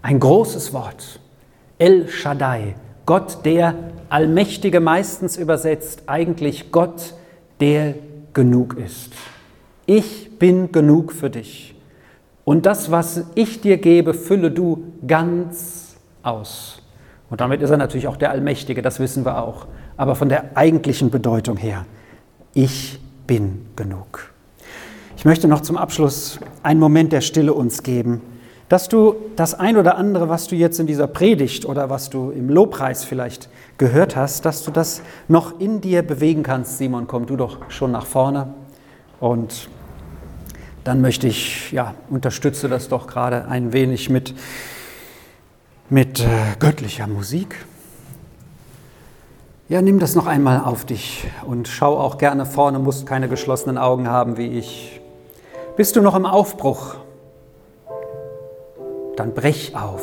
Ein 0.00 0.18
großes 0.18 0.72
Wort. 0.72 1.20
El 1.78 2.08
Shaddai. 2.08 2.76
Gott, 3.04 3.44
der 3.44 3.74
Allmächtige 4.08 4.80
meistens 4.80 5.36
übersetzt, 5.36 6.04
eigentlich 6.06 6.72
Gott, 6.72 7.12
der 7.60 7.92
genug 8.32 8.78
ist. 8.78 9.12
Ich 9.84 10.38
bin 10.38 10.72
genug 10.72 11.12
für 11.12 11.28
dich. 11.28 11.74
Und 12.46 12.64
das, 12.64 12.90
was 12.90 13.26
ich 13.34 13.60
dir 13.60 13.76
gebe, 13.76 14.14
fülle 14.14 14.50
du 14.50 14.82
ganz 15.06 15.96
aus. 16.22 16.80
Und 17.28 17.42
damit 17.42 17.60
ist 17.60 17.68
er 17.68 17.76
natürlich 17.76 18.08
auch 18.08 18.16
der 18.16 18.30
Allmächtige, 18.30 18.80
das 18.80 18.98
wissen 18.98 19.26
wir 19.26 19.42
auch. 19.42 19.66
Aber 20.00 20.14
von 20.14 20.30
der 20.30 20.56
eigentlichen 20.56 21.10
Bedeutung 21.10 21.58
her, 21.58 21.84
ich 22.54 22.98
bin 23.26 23.66
genug. 23.76 24.32
Ich 25.18 25.26
möchte 25.26 25.46
noch 25.46 25.60
zum 25.60 25.76
Abschluss 25.76 26.40
einen 26.62 26.80
Moment 26.80 27.12
der 27.12 27.20
Stille 27.20 27.52
uns 27.52 27.82
geben, 27.82 28.22
dass 28.70 28.88
du 28.88 29.14
das 29.36 29.52
ein 29.52 29.76
oder 29.76 29.98
andere, 29.98 30.30
was 30.30 30.46
du 30.46 30.56
jetzt 30.56 30.80
in 30.80 30.86
dieser 30.86 31.06
Predigt 31.06 31.66
oder 31.66 31.90
was 31.90 32.08
du 32.08 32.30
im 32.30 32.48
Lobpreis 32.48 33.04
vielleicht 33.04 33.50
gehört 33.76 34.16
hast, 34.16 34.46
dass 34.46 34.64
du 34.64 34.70
das 34.70 35.02
noch 35.28 35.60
in 35.60 35.82
dir 35.82 36.00
bewegen 36.00 36.44
kannst. 36.44 36.78
Simon, 36.78 37.06
komm 37.06 37.26
du 37.26 37.36
doch 37.36 37.58
schon 37.68 37.92
nach 37.92 38.06
vorne 38.06 38.54
und 39.20 39.68
dann 40.82 41.02
möchte 41.02 41.26
ich, 41.26 41.72
ja, 41.72 41.94
unterstütze 42.08 42.70
das 42.70 42.88
doch 42.88 43.06
gerade 43.06 43.48
ein 43.48 43.74
wenig 43.74 44.08
mit, 44.08 44.32
mit 45.90 46.20
äh, 46.20 46.24
göttlicher 46.58 47.06
Musik. 47.06 47.66
Ja, 49.70 49.80
nimm 49.80 50.00
das 50.00 50.16
noch 50.16 50.26
einmal 50.26 50.64
auf 50.64 50.84
dich 50.84 51.30
und 51.46 51.68
schau 51.68 51.96
auch 51.96 52.18
gerne 52.18 52.44
vorne, 52.44 52.80
musst 52.80 53.06
keine 53.06 53.28
geschlossenen 53.28 53.78
Augen 53.78 54.08
haben 54.08 54.36
wie 54.36 54.58
ich. 54.58 55.00
Bist 55.76 55.94
du 55.94 56.02
noch 56.02 56.16
im 56.16 56.26
Aufbruch? 56.26 56.96
Dann 59.14 59.32
brech 59.32 59.76
auf, 59.76 60.02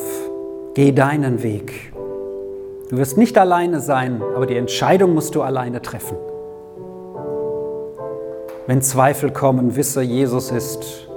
geh 0.73 0.93
deinen 0.93 1.43
Weg. 1.43 1.91
Du 2.89 2.95
wirst 2.95 3.17
nicht 3.17 3.37
alleine 3.37 3.81
sein, 3.81 4.21
aber 4.37 4.45
die 4.45 4.55
Entscheidung 4.55 5.13
musst 5.13 5.35
du 5.35 5.41
alleine 5.41 5.81
treffen. 5.81 6.15
Wenn 8.67 8.81
Zweifel 8.81 9.31
kommen, 9.31 9.75
wisse, 9.75 10.01
Jesus 10.01 10.49
ist 10.49 11.09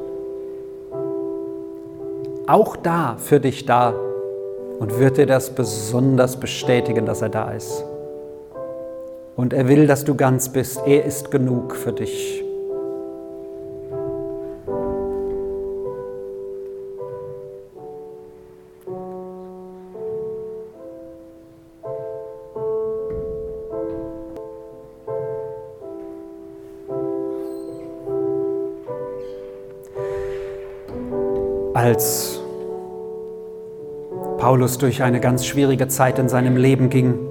auch 2.48 2.74
da 2.74 3.14
für 3.16 3.38
dich 3.38 3.64
da 3.64 3.94
und 4.80 4.98
wird 4.98 5.18
dir 5.18 5.26
das 5.26 5.50
besonders 5.50 6.40
bestätigen, 6.40 7.06
dass 7.06 7.22
er 7.22 7.28
da 7.28 7.52
ist. 7.52 7.84
Und 9.40 9.55
er 9.55 9.68
will, 9.68 9.87
dass 9.87 10.05
du 10.05 10.14
ganz 10.14 10.50
bist. 10.50 10.83
Er 10.85 11.07
ist 11.07 11.31
genug 11.31 11.74
für 11.74 11.92
dich. 11.92 12.44
als 31.72 32.38
Paulus 34.37 34.76
durch 34.76 35.03
eine 35.03 35.18
ganz 35.18 35.46
schwierige 35.46 35.88
Zeit 35.88 36.18
in 36.18 36.29
seinem 36.29 36.59
Leben 36.59 36.90
ging. 36.90 37.29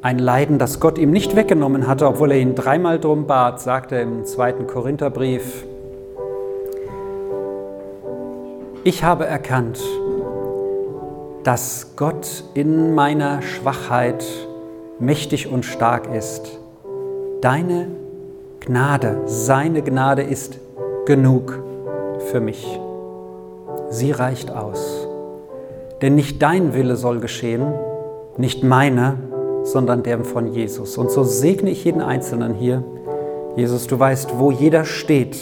Ein 0.00 0.20
Leiden, 0.20 0.58
das 0.58 0.78
Gott 0.78 0.96
ihm 0.96 1.10
nicht 1.10 1.34
weggenommen 1.34 1.88
hatte, 1.88 2.06
obwohl 2.06 2.30
er 2.30 2.38
ihn 2.38 2.54
dreimal 2.54 3.00
drum 3.00 3.26
bat, 3.26 3.60
sagt 3.60 3.90
er 3.90 4.00
im 4.02 4.24
zweiten 4.24 4.68
Korintherbrief. 4.68 5.64
Ich 8.84 9.02
habe 9.02 9.26
erkannt, 9.26 9.80
dass 11.42 11.96
Gott 11.96 12.44
in 12.54 12.94
meiner 12.94 13.42
Schwachheit 13.42 14.24
mächtig 15.00 15.50
und 15.50 15.64
stark 15.64 16.14
ist. 16.14 16.60
Deine 17.40 17.88
Gnade, 18.60 19.22
seine 19.26 19.82
Gnade 19.82 20.22
ist 20.22 20.60
genug 21.06 21.58
für 22.30 22.38
mich. 22.38 22.64
Sie 23.90 24.12
reicht 24.12 24.52
aus. 24.52 25.08
Denn 26.02 26.14
nicht 26.14 26.40
dein 26.40 26.72
Wille 26.72 26.94
soll 26.94 27.18
geschehen, 27.18 27.72
nicht 28.36 28.62
meiner, 28.62 29.16
sondern 29.64 30.02
der 30.02 30.24
von 30.24 30.52
Jesus. 30.52 30.96
Und 30.96 31.10
so 31.10 31.22
segne 31.24 31.70
ich 31.70 31.84
jeden 31.84 32.00
Einzelnen 32.00 32.54
hier. 32.54 32.82
Jesus, 33.56 33.86
du 33.86 33.98
weißt, 33.98 34.38
wo 34.38 34.50
jeder 34.50 34.84
steht 34.84 35.36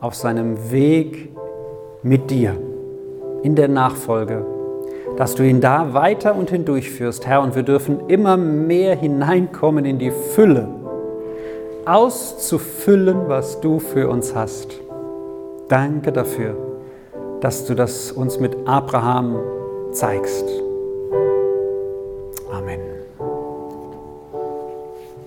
auf 0.00 0.14
seinem 0.14 0.70
Weg 0.70 1.30
mit 2.02 2.30
dir 2.30 2.56
in 3.42 3.54
der 3.54 3.68
Nachfolge, 3.68 4.44
dass 5.16 5.34
du 5.34 5.42
ihn 5.42 5.60
da 5.60 5.94
weiter 5.94 6.34
und 6.34 6.50
hindurchführst, 6.50 7.26
Herr. 7.26 7.42
Und 7.42 7.54
wir 7.54 7.62
dürfen 7.62 8.08
immer 8.08 8.36
mehr 8.36 8.96
hineinkommen 8.96 9.84
in 9.84 9.98
die 9.98 10.10
Fülle, 10.10 10.68
auszufüllen, 11.86 13.28
was 13.28 13.60
du 13.60 13.78
für 13.78 14.08
uns 14.08 14.34
hast. 14.34 14.68
Danke 15.68 16.12
dafür, 16.12 16.56
dass 17.40 17.66
du 17.66 17.74
das 17.74 18.12
uns 18.12 18.38
mit 18.38 18.56
Abraham 18.66 19.38
zeigst. 19.92 20.63